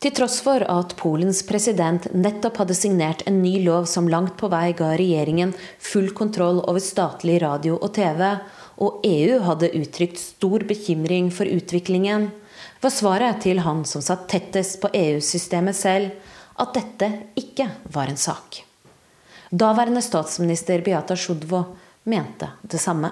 [0.00, 4.48] Til tross for at Polens president nettopp hadde signert en ny lov som langt på
[4.48, 8.22] vei ga regjeringen full kontroll over statlig radio og TV,
[8.80, 12.30] og EU hadde uttrykt stor bekymring for utviklingen,
[12.80, 16.14] var svaret til han som satt tettest på EU-systemet selv,
[16.60, 17.08] at dette
[17.40, 18.62] ikke var en sak.
[19.50, 21.64] Daværende statsminister Beata Sjodvo
[22.04, 23.10] mente det samme.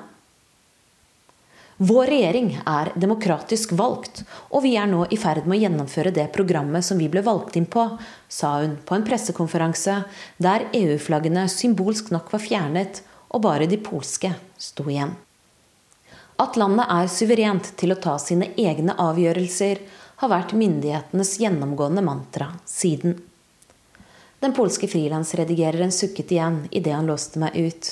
[1.79, 6.25] Vår regjering er demokratisk valgt, og vi er nå i ferd med å gjennomføre det
[6.35, 7.85] programmet som vi ble valgt inn på,
[8.27, 10.01] sa hun på en pressekonferanse
[10.43, 15.15] der EU-flaggene symbolsk nok var fjernet, og bare de polske sto igjen.
[16.39, 19.83] At landet er suverent til å ta sine egne avgjørelser,
[20.19, 23.21] har vært myndighetenes gjennomgående mantra siden.
[24.39, 27.91] Den polske frilansredigereren sukket igjen idet han låste meg ut.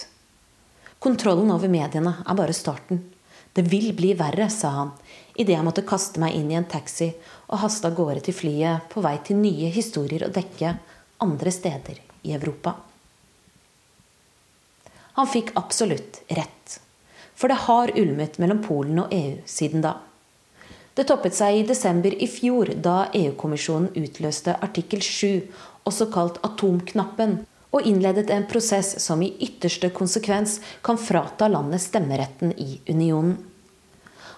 [1.03, 3.03] Kontrollen over mediene er bare starten.
[3.53, 4.93] Det vil bli verre, sa han
[5.37, 7.11] idet jeg måtte kaste meg inn i en taxi
[7.49, 10.77] og haste av gårde til flyet på vei til nye historier å dekke
[11.25, 12.77] andre steder i Europa.
[15.17, 16.81] Han fikk absolutt rett.
[17.37, 19.99] For det har ulmet mellom Polen og EU siden da.
[20.97, 25.43] Det toppet seg i desember i fjor, da EU-kommisjonen utløste artikkel 7
[25.87, 27.41] også kalt atomknappen,
[27.75, 33.37] og innledet en prosess som i ytterste konsekvens kan frata landet stemmeretten i unionen.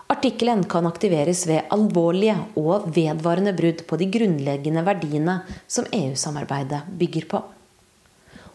[0.08, 5.34] Artikkelen kan aktiveres ved alvorlige og vedvarende brudd på de grunnleggende verdiene
[5.68, 7.42] som EU-samarbeidet bygger på.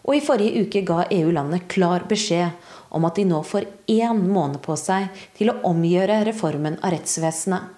[0.04, 2.50] Og i forrige uke ga EU landet klar beskjed
[2.94, 5.06] om at de nå får én måned på seg
[5.38, 7.70] til å omgjøre reformen av rettsvesenet.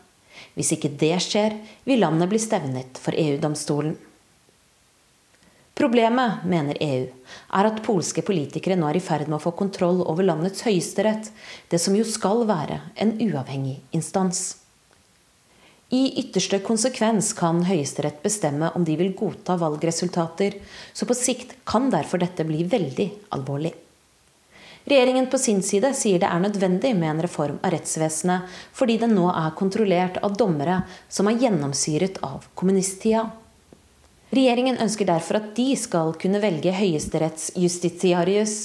[0.56, 3.94] Hvis ikke det skjer, vil landet bli stevnet for EU-domstolen.
[5.76, 7.08] Problemet, mener EU,
[7.52, 11.28] er at polske politikere nå er i ferd med å få kontroll over landets høyesterett,
[11.68, 14.56] det som jo skal være en uavhengig instans.
[15.92, 20.56] I ytterste konsekvens kan Høyesterett bestemme om de vil godta valgresultater,
[20.96, 23.76] så på sikt kan derfor dette bli veldig alvorlig.
[24.86, 29.14] Regjeringen på sin side sier det er nødvendig med en reform av rettsvesenet, fordi den
[29.18, 33.28] nå er kontrollert av dommere som er gjennomsyret av kommunisttida.
[34.34, 38.56] Regjeringen ønsker derfor at de skal kunne velge høyesterettsjustitiarius.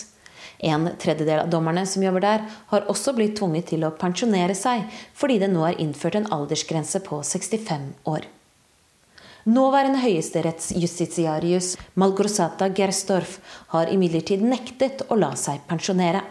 [0.61, 4.85] En tredjedel av dommerne som jobber der, har også blitt tvunget til å pensjonere seg,
[5.17, 8.27] fordi det nå er innført en aldersgrense på 65 år.
[9.49, 13.39] Nåværende høyesterettsjustitiarius Malgrosata Gerstorf
[13.73, 16.21] har imidlertid nektet å la seg pensjonere.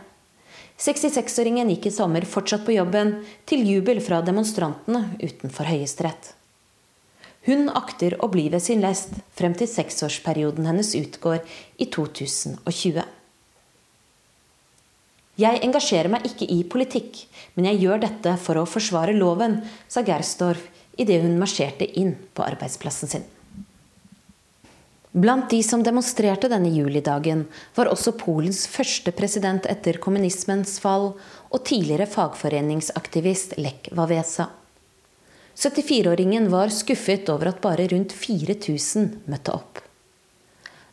[0.81, 3.19] 66-åringen gikk i sommer fortsatt på jobben,
[3.51, 6.37] til jubel fra demonstrantene utenfor Høyesterett.
[7.49, 11.41] Hun akter å bli ved sin lest frem til seksårsperioden hennes utgår
[11.81, 13.01] i 2020.
[15.41, 17.23] Jeg engasjerer meg ikke i politikk,
[17.57, 20.67] men jeg gjør dette for å forsvare loven, sa Gerstorff
[21.01, 23.25] idet hun marsjerte inn på arbeidsplassen sin.
[25.11, 31.15] Blant de som demonstrerte denne julidagen, var også Polens første president etter kommunismens fall
[31.49, 34.60] og tidligere fagforeningsaktivist Lech Wałęsa.
[35.61, 39.83] 74-åringen var skuffet over at bare rundt 4000 møtte opp.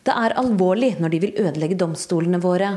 [0.03, 2.73] Det er alvorlig når de vil ødelegge domstolene våre.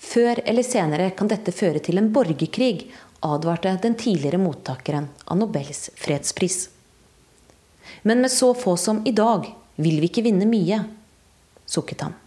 [0.00, 2.88] Før eller senere kan dette føre til en borgerkrig,
[3.20, 6.70] advarte den tidligere mottakeren av Nobels fredspris.
[8.08, 9.44] Men med så få som i dag
[9.76, 10.80] vil vi ikke vinne mye,
[11.68, 12.20] sukket han.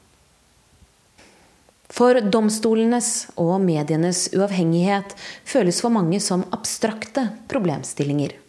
[1.90, 8.44] For domstolenes og medienes uavhengighet føles for mange som abstrakte problemstillinger.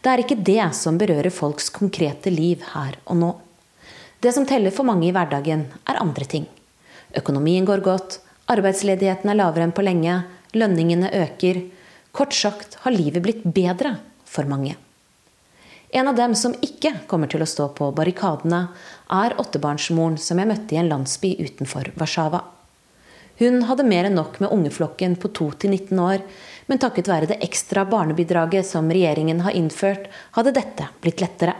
[0.00, 3.30] Det er ikke det som berører folks konkrete liv her og nå.
[4.20, 6.46] Det som teller for mange i hverdagen, er andre ting.
[7.16, 10.22] Økonomien går godt, arbeidsledigheten er lavere enn på lenge,
[10.56, 11.66] lønningene øker.
[12.16, 14.76] Kort sagt har livet blitt bedre for mange.
[15.90, 18.68] En av dem som ikke kommer til å stå på barrikadene,
[19.10, 22.44] er åttebarnsmoren som jeg møtte i en landsby utenfor Warszawa.
[23.40, 26.24] Hun hadde mer enn nok med ungeflokken på 2 til 19 år,
[26.70, 30.06] men takket være det ekstra barnebidraget som regjeringen har innført,
[30.36, 31.56] hadde dette blitt lettere.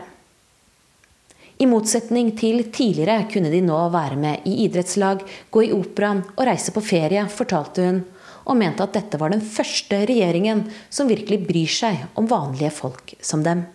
[1.61, 6.47] I motsetning til tidligere kunne de nå være med i idrettslag, gå i operaen og
[6.47, 7.99] reise på ferie, fortalte hun,
[8.47, 13.13] og mente at dette var den første regjeringen som virkelig bryr seg om vanlige folk
[13.21, 13.67] som dem.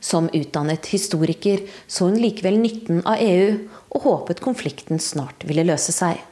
[0.00, 3.58] Som utdannet historiker så hun likevel nytten av EU,
[3.90, 6.22] og håpet konflikten snart ville løse seg.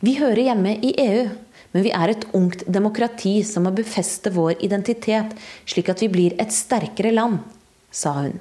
[0.00, 1.26] Vi hører hjemme i EU,
[1.72, 5.32] men vi er et ungt demokrati som må befeste vår identitet,
[5.64, 7.40] slik at vi blir et sterkere land,
[7.90, 8.36] sa hun.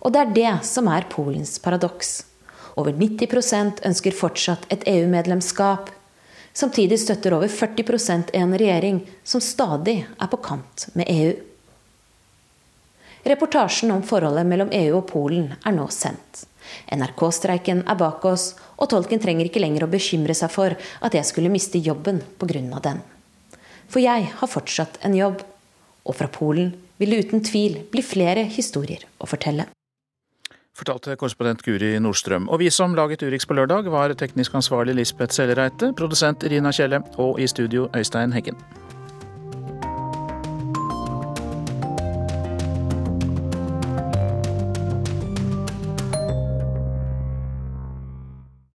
[0.00, 2.22] Og det er det som er Polens paradoks.
[2.80, 5.90] Over 90% ønsker fortsatt et EU-medlemskap.
[6.56, 11.34] Samtidig støtter over 40% en regjering som stadig er på kant med EU.
[13.28, 16.46] Reportasjen om forholdet mellom EU og Polen er nå sendt.
[16.96, 21.28] NRK-streiken er bak oss, og tolken trenger ikke lenger å bekymre seg for at jeg
[21.28, 22.80] skulle miste jobben pga.
[22.80, 23.02] den.
[23.90, 25.42] For jeg har fortsatt en jobb,
[26.04, 29.66] og fra Polen vil det uten tvil bli flere historier å fortelle.
[30.76, 32.46] Fortalte korrespondent Guri Nordstrøm.
[32.48, 37.02] Og vi som laget Urix på lørdag, var teknisk ansvarlig Lisbeth Sellereite, produsent Irina Kjelle
[37.20, 38.56] og i studio Øystein Heggen.